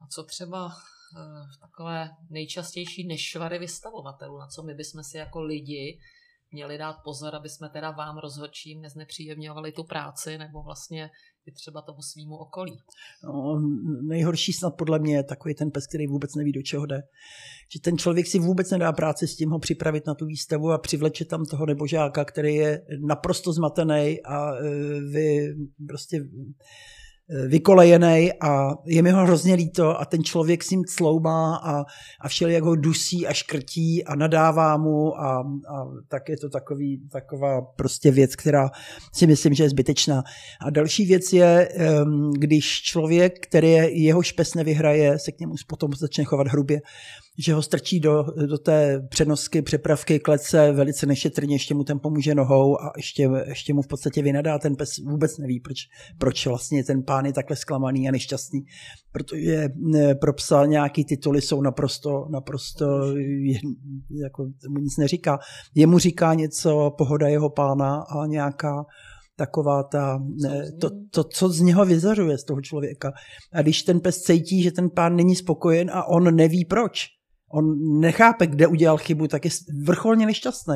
a 0.00 0.06
co 0.10 0.22
třeba 0.22 0.68
Eh, 1.16 1.44
takové 1.60 2.10
nejčastější 2.30 3.06
nešvary 3.06 3.58
vystavovatelů, 3.58 4.38
na 4.38 4.46
co 4.46 4.62
my 4.62 4.74
bychom 4.74 5.04
si 5.04 5.16
jako 5.16 5.40
lidi 5.40 5.98
měli 6.52 6.78
dát 6.78 6.96
pozor, 7.04 7.34
aby 7.34 7.48
jsme 7.48 7.68
teda 7.68 7.90
vám 7.90 8.18
rozhodčím 8.18 8.80
neznepříjemňovali 8.80 9.72
tu 9.72 9.84
práci 9.84 10.38
nebo 10.38 10.62
vlastně 10.62 11.10
i 11.46 11.52
třeba 11.52 11.82
tomu 11.82 12.02
svýmu 12.02 12.36
okolí. 12.36 12.78
No, 13.24 13.60
nejhorší 14.02 14.52
snad 14.52 14.70
podle 14.70 14.98
mě 14.98 15.16
je 15.16 15.24
takový 15.24 15.54
ten 15.54 15.70
pes, 15.70 15.86
který 15.86 16.06
vůbec 16.06 16.34
neví, 16.34 16.52
do 16.52 16.62
čeho 16.62 16.86
jde. 16.86 17.02
Že 17.72 17.80
ten 17.80 17.98
člověk 17.98 18.26
si 18.26 18.38
vůbec 18.38 18.70
nedá 18.70 18.92
práci 18.92 19.26
s 19.26 19.36
tím 19.36 19.50
ho 19.50 19.58
připravit 19.58 20.06
na 20.06 20.14
tu 20.14 20.26
výstavu 20.26 20.70
a 20.70 20.78
přivleče 20.78 21.24
tam 21.24 21.44
toho 21.44 21.66
nebožáka, 21.66 22.24
který 22.24 22.54
je 22.54 22.82
naprosto 23.06 23.52
zmatený 23.52 24.18
a 24.24 24.54
eh, 24.54 25.00
vy 25.00 25.54
prostě 25.88 26.20
vykolejený 27.48 28.32
a 28.40 28.68
je 28.86 29.02
mi 29.02 29.10
ho 29.10 29.24
hrozně 29.24 29.54
líto 29.54 30.00
a 30.00 30.04
ten 30.04 30.24
člověk 30.24 30.64
s 30.64 30.70
ním 30.70 30.84
cloumá 30.84 31.56
a, 31.56 31.84
a 32.20 32.28
všelijak 32.28 32.64
ho 32.64 32.76
dusí 32.76 33.26
a 33.26 33.32
škrtí 33.32 34.04
a 34.04 34.14
nadává 34.14 34.76
mu 34.76 35.20
a, 35.20 35.40
a 35.40 35.86
tak 36.08 36.28
je 36.28 36.36
to 36.36 36.48
takový, 36.48 37.08
taková 37.12 37.60
prostě 37.60 38.10
věc, 38.10 38.36
která 38.36 38.70
si 39.12 39.26
myslím, 39.26 39.54
že 39.54 39.64
je 39.64 39.70
zbytečná. 39.70 40.22
A 40.66 40.70
další 40.70 41.06
věc 41.06 41.32
je, 41.32 41.68
když 42.38 42.82
člověk, 42.82 43.46
který 43.46 44.04
jeho 44.04 44.22
špes 44.22 44.54
nevyhraje, 44.54 45.18
se 45.18 45.32
k 45.32 45.40
němu 45.40 45.54
potom 45.66 45.92
začne 45.92 46.24
chovat 46.24 46.46
hrubě 46.46 46.80
že 47.38 47.54
ho 47.54 47.62
strčí 47.62 48.00
do, 48.00 48.24
do 48.46 48.58
té 48.58 49.00
přenosky, 49.08 49.62
přepravky, 49.62 50.18
klece 50.18 50.72
velice 50.72 51.06
nešetrně, 51.06 51.54
ještě 51.54 51.74
mu 51.74 51.84
ten 51.84 51.98
pomůže 51.98 52.34
nohou 52.34 52.80
a 52.80 52.92
ještě, 52.96 53.30
ještě 53.46 53.74
mu 53.74 53.82
v 53.82 53.86
podstatě 53.86 54.22
vynadá. 54.22 54.58
Ten 54.58 54.76
pes 54.76 54.98
vůbec 54.98 55.38
neví, 55.38 55.60
proč, 55.60 55.78
proč 56.18 56.46
vlastně 56.46 56.84
ten 56.84 57.02
pán 57.02 57.26
je 57.26 57.32
takhle 57.32 57.56
zklamaný 57.56 58.08
a 58.08 58.12
nešťastný, 58.12 58.60
protože 59.12 59.68
pro 60.20 60.32
psa 60.32 60.66
nějaký 60.66 61.04
tituly 61.04 61.42
jsou 61.42 61.62
naprosto, 61.62 62.26
naprosto 62.30 62.86
jako 64.22 64.46
mu 64.68 64.78
nic 64.78 64.96
neříká. 64.96 65.38
Jemu 65.74 65.98
říká 65.98 66.34
něco 66.34 66.94
pohoda 66.98 67.28
jeho 67.28 67.50
pána 67.50 67.96
a 67.96 68.26
nějaká 68.26 68.84
taková 69.36 69.82
ta, 69.82 70.22
to, 70.80 70.90
to, 71.10 71.24
co 71.24 71.48
z 71.48 71.60
něho 71.60 71.84
vyzařuje 71.84 72.38
z 72.38 72.44
toho 72.44 72.60
člověka. 72.60 73.12
A 73.52 73.62
když 73.62 73.82
ten 73.82 74.00
pes 74.00 74.22
cítí, 74.22 74.62
že 74.62 74.72
ten 74.72 74.90
pán 74.90 75.16
není 75.16 75.36
spokojen 75.36 75.90
a 75.90 76.08
on 76.08 76.36
neví 76.36 76.64
proč, 76.64 77.17
on 77.52 77.98
nechápe, 78.00 78.46
kde 78.46 78.66
udělal 78.66 78.98
chybu, 78.98 79.28
tak 79.28 79.44
je 79.44 79.50
vrcholně 79.84 80.26
nešťastný. 80.26 80.74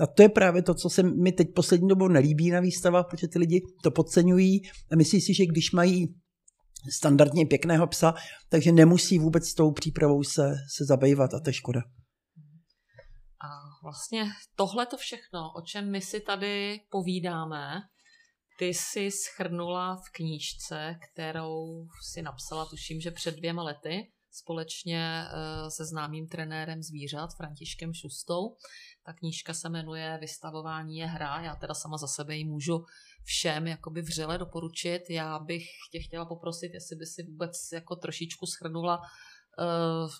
A 0.00 0.06
to 0.06 0.22
je 0.22 0.28
právě 0.28 0.62
to, 0.62 0.74
co 0.74 0.90
se 0.90 1.02
mi 1.02 1.32
teď 1.32 1.54
poslední 1.54 1.88
dobou 1.88 2.08
nelíbí 2.08 2.50
na 2.50 2.60
výstavách, 2.60 3.06
protože 3.10 3.28
ty 3.28 3.38
lidi 3.38 3.62
to 3.82 3.90
podceňují 3.90 4.62
a 4.92 4.96
myslí 4.96 5.20
si, 5.20 5.34
že 5.34 5.46
když 5.46 5.72
mají 5.72 6.14
standardně 6.90 7.46
pěkného 7.46 7.86
psa, 7.86 8.14
takže 8.48 8.72
nemusí 8.72 9.18
vůbec 9.18 9.48
s 9.48 9.54
tou 9.54 9.72
přípravou 9.72 10.22
se, 10.22 10.54
se 10.76 10.84
zabývat 10.84 11.34
a 11.34 11.40
to 11.40 11.50
je 11.50 11.54
škoda. 11.54 11.80
A 13.40 13.48
vlastně 13.82 14.24
tohle 14.56 14.86
to 14.86 14.96
všechno, 14.96 15.52
o 15.56 15.62
čem 15.62 15.90
my 15.90 16.00
si 16.00 16.20
tady 16.20 16.80
povídáme, 16.90 17.80
ty 18.58 18.66
jsi 18.66 19.10
schrnula 19.10 19.96
v 19.96 20.10
knížce, 20.12 20.96
kterou 21.12 21.86
si 22.12 22.22
napsala, 22.22 22.66
tuším, 22.66 23.00
že 23.00 23.10
před 23.10 23.36
dvěma 23.36 23.62
lety, 23.62 24.12
společně 24.32 25.24
eh, 25.26 25.70
se 25.70 25.84
známým 25.84 26.28
trenérem 26.28 26.82
zvířat 26.82 27.34
Františkem 27.36 27.94
Šustou. 27.94 28.56
Ta 29.06 29.12
knížka 29.12 29.54
se 29.54 29.68
jmenuje 29.68 30.18
Vystavování 30.20 30.96
je 30.96 31.06
hra. 31.06 31.40
Já 31.40 31.56
teda 31.56 31.74
sama 31.74 31.98
za 31.98 32.06
sebe 32.06 32.36
ji 32.36 32.44
můžu 32.44 32.84
všem 33.24 33.66
jakoby 33.66 34.02
vřele 34.02 34.38
doporučit. 34.38 35.10
Já 35.10 35.38
bych 35.38 35.66
tě 35.92 36.00
chtěla 36.00 36.24
poprosit, 36.24 36.74
jestli 36.74 36.96
by 36.96 37.06
si 37.06 37.22
vůbec 37.22 37.68
jako 37.72 37.96
trošičku 37.96 38.46
schrnula 38.46 38.98
uh, 38.98 40.10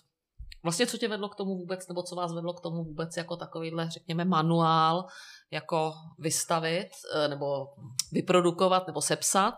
vlastně 0.63 0.87
co 0.87 0.97
tě 0.97 1.07
vedlo 1.07 1.29
k 1.29 1.35
tomu 1.35 1.57
vůbec, 1.57 1.87
nebo 1.87 2.03
co 2.03 2.15
vás 2.15 2.33
vedlo 2.33 2.53
k 2.53 2.61
tomu 2.61 2.83
vůbec 2.83 3.17
jako 3.17 3.35
takovýhle, 3.35 3.89
řekněme, 3.89 4.25
manuál 4.25 5.05
jako 5.51 5.93
vystavit, 6.19 6.89
eh, 7.15 7.27
nebo 7.27 7.67
vyprodukovat, 8.11 8.87
nebo 8.87 9.01
sepsat 9.01 9.53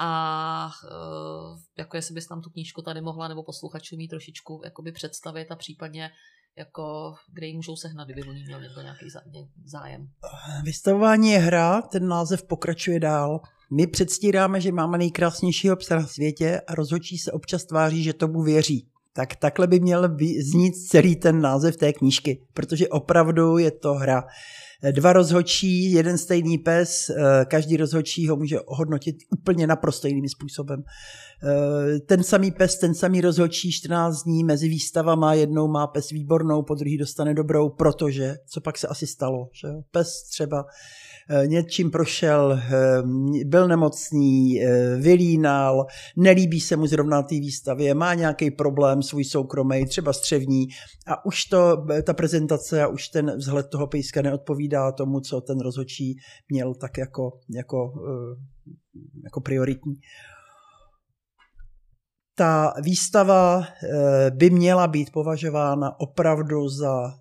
a 0.00 0.70
uh, 0.84 1.58
jako 1.78 1.96
jestli 1.96 2.14
bys 2.14 2.28
nám 2.28 2.42
tu 2.42 2.50
knížku 2.50 2.82
tady 2.82 3.00
mohla 3.00 3.28
nebo 3.28 3.42
posluchačům 3.42 3.98
mít 3.98 4.08
trošičku 4.08 4.60
jakoby 4.64 4.92
představit 4.92 5.50
a 5.50 5.56
případně 5.56 6.10
jako, 6.58 7.14
kde 7.32 7.46
ji 7.46 7.54
můžou 7.54 7.76
sehnat, 7.76 8.08
kdyby 8.08 8.28
oni 8.28 8.42
měl 8.42 8.60
někdo 8.60 8.82
nějaký 8.82 9.06
zájem. 9.64 10.08
Vystavování 10.62 11.30
je 11.30 11.38
hra, 11.38 11.82
ten 11.82 12.08
název 12.08 12.42
pokračuje 12.42 13.00
dál. 13.00 13.40
My 13.70 13.86
předstíráme, 13.86 14.60
že 14.60 14.72
máme 14.72 14.98
nejkrásnějšího 14.98 15.76
psa 15.76 15.96
na 15.96 16.06
světě 16.06 16.60
a 16.66 16.74
rozhodčí 16.74 17.18
se 17.18 17.32
občas 17.32 17.64
tváří, 17.64 18.02
že 18.02 18.12
tomu 18.12 18.42
věří. 18.42 18.88
Tak 19.12 19.36
takhle 19.36 19.66
by 19.66 19.80
měl 19.80 20.16
znít 20.40 20.72
celý 20.72 21.16
ten 21.16 21.40
název 21.40 21.76
té 21.76 21.92
knížky, 21.92 22.46
protože 22.54 22.88
opravdu 22.88 23.58
je 23.58 23.70
to 23.70 23.94
hra. 23.94 24.24
Dva 24.92 25.12
rozhodčí, 25.12 25.92
jeden 25.92 26.18
stejný 26.18 26.58
pes, 26.58 27.10
eh, 27.10 27.44
každý 27.44 27.76
rozhodčí 27.76 28.28
ho 28.28 28.36
může 28.36 28.60
ohodnotit 28.60 29.16
úplně 29.30 29.66
naprosto 29.66 30.06
jiným 30.06 30.28
způsobem. 30.28 30.82
Eh, 31.42 31.98
ten 32.00 32.22
samý 32.22 32.50
pes, 32.50 32.78
ten 32.78 32.94
samý 32.94 33.20
rozhodčí 33.20 33.72
14 33.72 34.22
dní 34.22 34.44
mezi 34.44 34.68
výstavama, 34.68 35.34
jednou 35.34 35.68
má 35.68 35.86
pes 35.86 36.10
výbornou, 36.10 36.62
po 36.62 36.74
druhý 36.74 36.98
dostane 36.98 37.34
dobrou, 37.34 37.68
protože, 37.68 38.36
co 38.46 38.60
pak 38.60 38.78
se 38.78 38.86
asi 38.86 39.06
stalo, 39.06 39.48
že 39.52 39.68
pes 39.90 40.22
třeba 40.30 40.64
Eh, 40.64 41.17
něčím 41.46 41.90
prošel, 41.90 42.52
eh, 42.52 43.02
byl 43.44 43.68
nemocný, 43.68 44.62
eh, 44.62 44.96
vylínal, 44.96 45.86
nelíbí 46.16 46.60
se 46.60 46.76
mu 46.76 46.86
zrovna 46.86 47.22
té 47.22 47.34
výstavě, 47.34 47.94
má 47.94 48.14
nějaký 48.14 48.50
problém 48.50 49.02
svůj 49.02 49.24
soukromý, 49.24 49.86
třeba 49.86 50.12
střevní 50.12 50.66
a 51.06 51.24
už 51.24 51.44
to, 51.44 51.86
ta 52.06 52.14
prezentace 52.14 52.82
a 52.82 52.86
už 52.86 53.08
ten 53.08 53.36
vzhled 53.36 53.66
toho 53.68 53.86
pejska 53.86 54.22
neodpovídá 54.22 54.92
tomu, 54.92 55.20
co 55.20 55.40
ten 55.40 55.60
rozhodčí 55.60 56.16
měl 56.48 56.74
tak 56.74 56.98
jako, 56.98 57.30
jako, 57.56 57.92
jako 59.24 59.40
prioritní. 59.40 59.94
Ta 62.34 62.74
výstava 62.82 63.64
by 64.30 64.50
měla 64.50 64.86
být 64.86 65.12
považována 65.12 66.00
opravdu 66.00 66.68
za, 66.68 67.14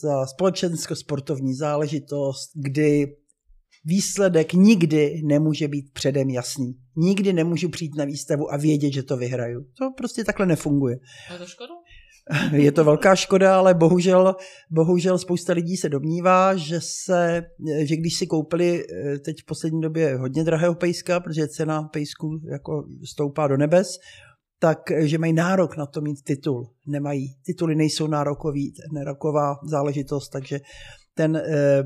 za 0.00 0.26
společensko-sportovní 0.26 1.54
záležitost, 1.54 2.50
kdy 2.54 3.16
výsledek 3.84 4.52
nikdy 4.52 5.22
nemůže 5.24 5.68
být 5.68 5.92
předem 5.92 6.30
jasný. 6.30 6.74
Nikdy 6.96 7.32
nemůžu 7.32 7.68
přijít 7.68 7.96
na 7.96 8.04
výstavu 8.04 8.52
a 8.52 8.56
vědět, 8.56 8.92
že 8.92 9.02
to 9.02 9.16
vyhraju. 9.16 9.60
To 9.78 9.90
prostě 9.96 10.24
takhle 10.24 10.46
nefunguje. 10.46 10.96
Je 11.32 11.38
to 11.38 11.46
škoda? 11.46 11.74
Je 12.52 12.72
to 12.72 12.84
velká 12.84 13.16
škoda, 13.16 13.58
ale 13.58 13.74
bohužel, 13.74 14.36
bohužel 14.70 15.18
spousta 15.18 15.52
lidí 15.52 15.76
se 15.76 15.88
domnívá, 15.88 16.56
že, 16.56 16.80
se, 16.80 17.42
že 17.82 17.96
když 17.96 18.16
si 18.16 18.26
koupili 18.26 18.84
eh, 18.84 19.18
teď 19.18 19.36
v 19.42 19.46
poslední 19.46 19.80
době 19.80 20.16
hodně 20.16 20.44
drahého 20.44 20.74
pejska, 20.74 21.20
protože 21.20 21.48
cena 21.48 21.82
pejsku 21.82 22.40
jako 22.52 22.84
stoupá 23.12 23.48
do 23.48 23.56
nebes, 23.56 23.88
tak 24.58 24.90
eh, 24.90 25.08
že 25.08 25.18
mají 25.18 25.32
nárok 25.32 25.76
na 25.76 25.86
to 25.86 26.00
mít 26.00 26.22
titul. 26.24 26.70
Nemají. 26.86 27.34
Tituly 27.46 27.74
nejsou 27.74 28.06
nárokový, 28.06 28.72
nároková 28.92 29.54
záležitost, 29.64 30.28
takže 30.28 30.60
ten 31.14 31.36
eh, 31.36 31.84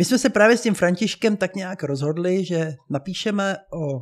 my 0.00 0.04
jsme 0.04 0.18
se 0.18 0.30
právě 0.30 0.56
s 0.56 0.62
tím 0.62 0.74
Františkem 0.74 1.36
tak 1.36 1.56
nějak 1.56 1.82
rozhodli, 1.82 2.44
že 2.44 2.74
napíšeme 2.90 3.56
o, 3.72 3.94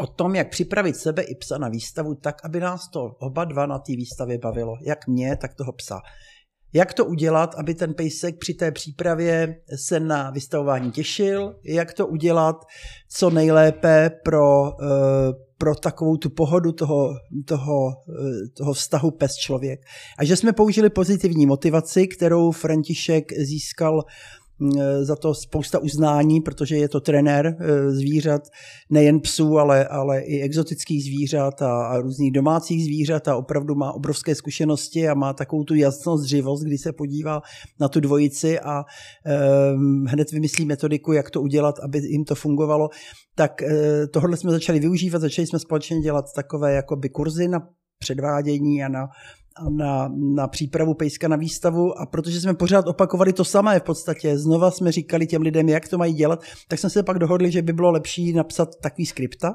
o 0.00 0.06
tom, 0.06 0.34
jak 0.34 0.50
připravit 0.50 0.96
sebe 0.96 1.22
i 1.22 1.34
psa 1.34 1.58
na 1.58 1.68
výstavu 1.68 2.14
tak, 2.14 2.44
aby 2.44 2.60
nás 2.60 2.88
to 2.88 3.00
oba 3.20 3.44
dva 3.44 3.66
na 3.66 3.78
té 3.78 3.92
výstavě 3.92 4.38
bavilo. 4.38 4.74
Jak 4.86 5.06
mě, 5.08 5.36
tak 5.36 5.54
toho 5.54 5.72
psa. 5.72 6.00
Jak 6.72 6.94
to 6.94 7.04
udělat, 7.04 7.54
aby 7.54 7.74
ten 7.74 7.94
pejsek 7.94 8.38
při 8.38 8.54
té 8.54 8.72
přípravě 8.72 9.56
se 9.76 10.00
na 10.00 10.30
vystavování 10.30 10.92
těšil? 10.92 11.54
Jak 11.64 11.92
to 11.92 12.06
udělat 12.06 12.56
co 13.10 13.30
nejlépe 13.30 14.10
pro, 14.24 14.66
eh, 14.82 15.32
pro 15.58 15.74
takovou 15.74 16.16
tu 16.16 16.30
pohodu 16.30 16.72
toho, 16.72 17.08
toho, 17.46 17.90
eh, 17.90 18.48
toho 18.56 18.72
vztahu 18.72 19.10
pes-člověk? 19.10 19.80
A 20.18 20.24
že 20.24 20.36
jsme 20.36 20.52
použili 20.52 20.90
pozitivní 20.90 21.46
motivaci, 21.46 22.06
kterou 22.06 22.50
František 22.50 23.32
získal 23.32 24.02
za 25.02 25.16
to 25.16 25.34
spousta 25.34 25.78
uznání, 25.78 26.40
protože 26.40 26.76
je 26.76 26.88
to 26.88 27.00
trenér 27.00 27.46
eh, 27.46 27.90
zvířat, 27.90 28.42
nejen 28.90 29.20
psů, 29.20 29.58
ale, 29.58 29.88
ale 29.88 30.20
i 30.20 30.40
exotických 30.40 31.04
zvířat 31.04 31.62
a, 31.62 31.86
a 31.86 32.00
různých 32.00 32.32
domácích 32.32 32.84
zvířat 32.84 33.28
a 33.28 33.36
opravdu 33.36 33.74
má 33.74 33.92
obrovské 33.92 34.34
zkušenosti 34.34 35.08
a 35.08 35.14
má 35.14 35.32
takovou 35.32 35.64
tu 35.64 35.74
jasnost, 35.74 36.24
zřivost, 36.24 36.64
kdy 36.64 36.78
se 36.78 36.92
podívá 36.92 37.42
na 37.80 37.88
tu 37.88 38.00
dvojici 38.00 38.60
a 38.60 38.84
um, 39.74 40.04
hned 40.08 40.32
vymyslí 40.32 40.66
metodiku, 40.66 41.12
jak 41.12 41.30
to 41.30 41.42
udělat, 41.42 41.74
aby 41.78 41.98
jim 41.98 42.24
to 42.24 42.34
fungovalo. 42.34 42.88
Tak 43.34 43.52
uh, 43.62 43.68
tohle 44.12 44.36
jsme 44.36 44.50
začali 44.50 44.80
využívat, 44.80 45.18
začali 45.18 45.46
jsme 45.46 45.58
společně 45.58 46.00
dělat 46.00 46.24
takové 46.36 46.72
jakoby 46.74 47.08
kurzy 47.08 47.48
na 47.48 47.58
předvádění 47.98 48.84
a 48.84 48.88
na 48.88 49.06
na, 49.68 50.10
na 50.34 50.48
přípravu 50.48 50.94
pejska 50.94 51.28
na 51.28 51.36
výstavu. 51.36 51.98
A 51.98 52.06
protože 52.06 52.40
jsme 52.40 52.54
pořád 52.54 52.88
opakovali 52.88 53.32
to 53.32 53.44
samé 53.44 53.80
v 53.80 53.82
podstatě, 53.82 54.38
znova 54.38 54.70
jsme 54.70 54.92
říkali 54.92 55.26
těm 55.26 55.42
lidem, 55.42 55.68
jak 55.68 55.88
to 55.88 55.98
mají 55.98 56.14
dělat, 56.14 56.42
tak 56.68 56.78
jsme 56.78 56.90
se 56.90 57.02
pak 57.02 57.18
dohodli, 57.18 57.50
že 57.50 57.62
by 57.62 57.72
bylo 57.72 57.90
lepší 57.90 58.32
napsat 58.32 58.68
takový 58.82 59.06
skripta, 59.06 59.54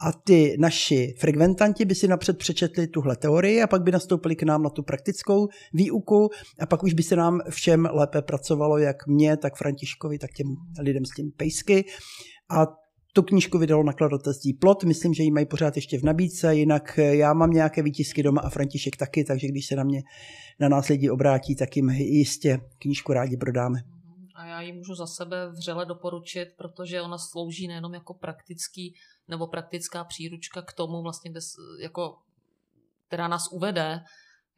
a 0.00 0.12
ty 0.12 0.56
naši 0.58 1.14
frekventanti 1.18 1.84
by 1.84 1.94
si 1.94 2.08
napřed 2.08 2.38
přečetli 2.38 2.86
tuhle 2.86 3.16
teorii 3.16 3.62
a 3.62 3.66
pak 3.66 3.82
by 3.82 3.92
nastoupili 3.92 4.36
k 4.36 4.42
nám 4.42 4.62
na 4.62 4.70
tu 4.70 4.82
praktickou 4.82 5.48
výuku. 5.72 6.28
A 6.60 6.66
pak 6.66 6.82
už 6.82 6.94
by 6.94 7.02
se 7.02 7.16
nám 7.16 7.40
všem 7.50 7.88
lépe 7.92 8.22
pracovalo, 8.22 8.78
jak 8.78 9.06
mě, 9.06 9.36
tak 9.36 9.56
Františkovi, 9.56 10.18
tak 10.18 10.30
těm 10.32 10.46
lidem 10.80 11.04
s 11.04 11.10
tím 11.10 11.30
pejsky. 11.36 11.84
A 12.50 12.66
tu 13.16 13.22
knížku 13.22 13.58
vydalo 13.58 13.82
nakladatelství 13.82 14.52
Plot, 14.52 14.84
myslím, 14.84 15.14
že 15.14 15.22
ji 15.22 15.30
mají 15.30 15.46
pořád 15.46 15.76
ještě 15.76 15.98
v 15.98 16.02
nabídce, 16.02 16.54
jinak 16.54 16.98
eh, 16.98 17.16
já 17.16 17.32
mám 17.32 17.50
nějaké 17.50 17.82
výtisky 17.82 18.22
doma 18.22 18.40
a 18.40 18.48
František 18.48 18.96
taky, 18.96 19.24
takže 19.24 19.48
když 19.48 19.66
se 19.66 19.76
na 19.76 19.84
mě 19.84 20.02
na 20.60 20.68
nás 20.68 20.88
lidi 20.88 21.10
obrátí, 21.10 21.56
tak 21.56 21.76
jim 21.76 21.90
jistě 21.90 22.60
knížku 22.78 23.12
rádi 23.12 23.36
prodáme. 23.36 23.78
A 24.34 24.46
já 24.46 24.60
ji 24.60 24.72
můžu 24.72 24.94
za 24.94 25.06
sebe 25.06 25.50
vřele 25.50 25.86
doporučit, 25.86 26.48
protože 26.56 27.02
ona 27.02 27.18
slouží 27.18 27.68
nejenom 27.68 27.94
jako 27.94 28.14
praktický 28.14 28.94
nebo 29.28 29.46
praktická 29.46 30.04
příručka 30.04 30.62
k 30.62 30.72
tomu, 30.72 31.02
vlastně, 31.02 31.30
kde, 31.30 31.40
jako, 31.82 32.16
která 33.06 33.28
nás 33.28 33.48
uvede 33.52 34.00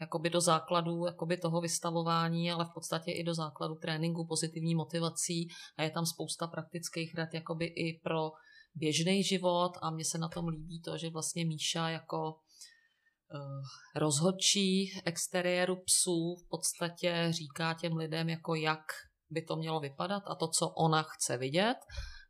jakoby 0.01 0.31
do 0.31 0.41
základu 0.41 1.07
jakoby 1.07 1.37
toho 1.37 1.61
vystavování, 1.61 2.53
ale 2.53 2.65
v 2.65 2.75
podstatě 2.75 3.13
i 3.13 3.25
do 3.25 3.35
základu 3.35 3.75
tréninku 3.75 4.27
pozitivní 4.27 4.75
motivací 4.75 5.49
a 5.77 5.83
je 5.83 5.91
tam 5.91 6.07
spousta 6.07 6.47
praktických 6.47 7.15
rad 7.15 7.29
jakoby 7.35 7.65
i 7.65 8.01
pro 8.03 8.31
běžný 8.79 9.25
život 9.25 9.73
a 9.83 9.91
mně 9.91 10.05
se 10.05 10.19
na 10.19 10.29
tom 10.29 10.49
líbí 10.49 10.83
to, 10.83 10.99
že 10.99 11.11
vlastně 11.11 11.45
Míša 11.45 11.89
jako 11.89 12.19
uh, 12.29 13.63
rozhodčí 13.97 15.01
exteriéru 15.05 15.77
psů 15.77 16.37
v 16.45 16.49
podstatě 16.49 17.29
říká 17.31 17.75
těm 17.75 17.97
lidem, 17.97 18.29
jako 18.29 18.55
jak 18.55 18.85
by 19.31 19.43
to 19.43 19.57
mělo 19.57 19.81
vypadat 19.81 20.23
a 20.27 20.35
to, 20.35 20.49
co 20.49 20.69
ona 20.69 21.03
chce 21.03 21.37
vidět 21.37 21.77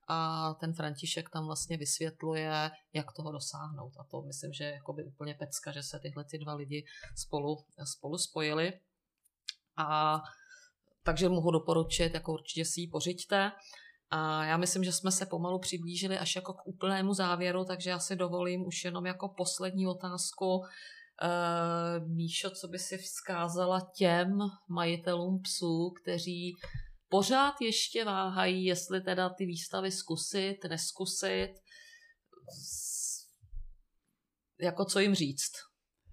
a 0.09 0.55
ten 0.61 0.75
František 0.75 1.31
tam 1.31 1.47
vlastně 1.47 1.77
vysvětluje, 1.77 2.71
jak 2.93 3.07
toho 3.17 3.33
dosáhnout. 3.33 3.93
A 4.01 4.05
to 4.11 4.23
myslím, 4.23 4.53
že 4.53 4.65
je 4.65 4.73
jakoby 4.73 5.05
úplně 5.05 5.35
pecka, 5.35 5.73
že 5.73 5.83
se 5.83 5.99
tyhle 5.99 6.25
ty 6.25 6.39
dva 6.39 6.55
lidi 6.55 6.85
spolu, 7.17 7.57
spolu 7.97 8.19
spojili. 8.19 8.73
A 9.77 10.21
takže 11.03 11.29
mohu 11.29 11.51
doporučit, 11.51 12.15
jako 12.15 12.33
určitě 12.33 12.65
si 12.65 12.81
ji 12.81 12.89
pořiďte. 12.89 13.53
A 14.11 14.45
já 14.45 14.57
myslím, 14.57 14.85
že 14.85 14.93
jsme 14.93 15.13
se 15.13 15.27
pomalu 15.27 15.59
přiblížili 15.59 16.19
až 16.19 16.37
jako 16.37 16.53
k 16.53 16.67
úplnému 16.67 17.15
závěru, 17.15 17.65
takže 17.65 17.91
já 17.91 17.99
si 17.99 18.17
dovolím 18.17 18.67
už 18.67 18.85
jenom 18.85 19.07
jako 19.07 19.29
poslední 19.37 19.87
otázku. 19.87 20.57
Uh, 20.57 22.09
Míšo, 22.09 22.51
co 22.51 22.69
by 22.69 22.79
si 22.79 22.99
vzkázala 22.99 23.91
těm 23.97 24.39
majitelům 24.69 25.43
psů, 25.43 25.91
kteří 26.03 26.53
pořád 27.09 27.55
ještě 27.61 28.05
váhají, 28.05 28.65
jestli 28.65 29.01
teda 29.01 29.31
ty 29.31 29.47
výstavy 29.47 29.91
zkusit, 29.91 30.57
neskusit, 30.69 31.51
jako 34.61 34.85
co 34.85 35.01
jim 35.01 35.15
říct. 35.15 35.53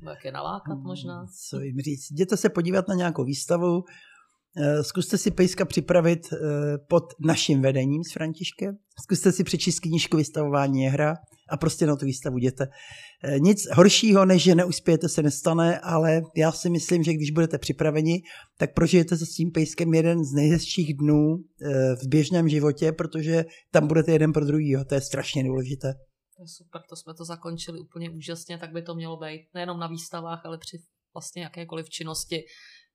Jak 0.09 0.25
je 0.25 0.31
nalákat 0.31 0.77
možná. 0.77 1.17
Hmm, 1.17 1.27
co 1.49 1.59
jim 1.59 1.79
říct. 1.79 2.11
Jděte 2.11 2.37
se 2.37 2.49
podívat 2.49 2.87
na 2.87 2.95
nějakou 2.95 3.23
výstavu, 3.23 3.83
Eh, 3.83 4.14
zkuste 4.81 5.17
si 5.17 5.31
pejska 5.31 5.65
připravit 5.65 6.33
eh, 6.33 6.37
pod 6.89 7.03
naším 7.19 7.61
vedením 7.61 8.03
s 8.03 8.13
Františkem. 8.13 8.75
Zkuste 9.03 9.31
si 9.31 9.43
přečíst 9.43 9.79
knížku 9.79 10.17
Vystavování 10.17 10.81
je 10.81 10.89
hra 10.89 11.15
a 11.49 11.57
prostě 11.57 11.85
na 11.85 11.95
tu 11.95 12.05
výstavu 12.05 12.37
jděte. 12.37 12.67
Eh, 13.23 13.39
nic 13.39 13.67
horšího, 13.73 14.25
než 14.25 14.43
že 14.43 14.55
neuspějete, 14.55 15.09
se 15.09 15.23
nestane, 15.23 15.79
ale 15.79 16.21
já 16.35 16.51
si 16.51 16.69
myslím, 16.69 17.03
že 17.03 17.13
když 17.13 17.31
budete 17.31 17.57
připraveni, 17.57 18.21
tak 18.57 18.73
prožijete 18.73 19.17
se 19.17 19.25
s 19.25 19.35
tím 19.35 19.51
pejskem 19.51 19.93
jeden 19.93 20.25
z 20.25 20.33
nejhezčích 20.33 20.97
dnů 20.97 21.37
v 22.03 22.07
běžném 22.07 22.49
životě, 22.49 22.91
protože 22.91 23.45
tam 23.71 23.87
budete 23.87 24.11
jeden 24.11 24.33
pro 24.33 24.45
druhýho. 24.45 24.85
To 24.85 24.95
je 24.95 25.01
strašně 25.01 25.43
důležité. 25.43 25.93
Super, 26.45 26.81
to 26.89 26.95
jsme 26.95 27.13
to 27.13 27.25
zakončili 27.25 27.79
úplně 27.79 28.09
úžasně, 28.09 28.57
tak 28.57 28.71
by 28.71 28.81
to 28.81 28.95
mělo 28.95 29.17
být. 29.17 29.47
Nejenom 29.53 29.79
na 29.79 29.87
výstavách, 29.87 30.45
ale 30.45 30.57
při 30.57 30.77
vlastně 31.13 31.43
jakékoliv 31.43 31.89
činnosti 31.89 32.43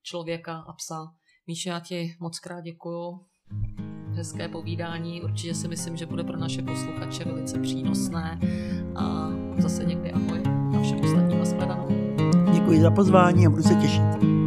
člověka 0.02 0.52
a 0.52 0.72
psa. 0.72 1.19
Míši, 1.50 1.68
já 1.68 1.80
ti 1.80 2.14
moc 2.20 2.38
krát 2.38 2.60
děkuju. 2.60 3.20
Hezké 4.12 4.48
povídání, 4.48 5.22
určitě 5.22 5.54
si 5.54 5.68
myslím, 5.68 5.96
že 5.96 6.06
bude 6.06 6.24
pro 6.24 6.36
naše 6.36 6.62
posluchače 6.62 7.24
velice 7.24 7.58
přínosné 7.58 8.40
a 8.96 9.28
zase 9.58 9.84
někdy 9.84 10.12
ahoj 10.12 10.42
a 10.78 10.82
všem 10.82 11.00
ostatním 11.00 11.38
nashledanou. 11.38 11.88
Děkuji 12.52 12.80
za 12.80 12.90
pozvání 12.90 13.46
a 13.46 13.50
budu 13.50 13.62
se 13.62 13.74
těšit. 13.74 14.39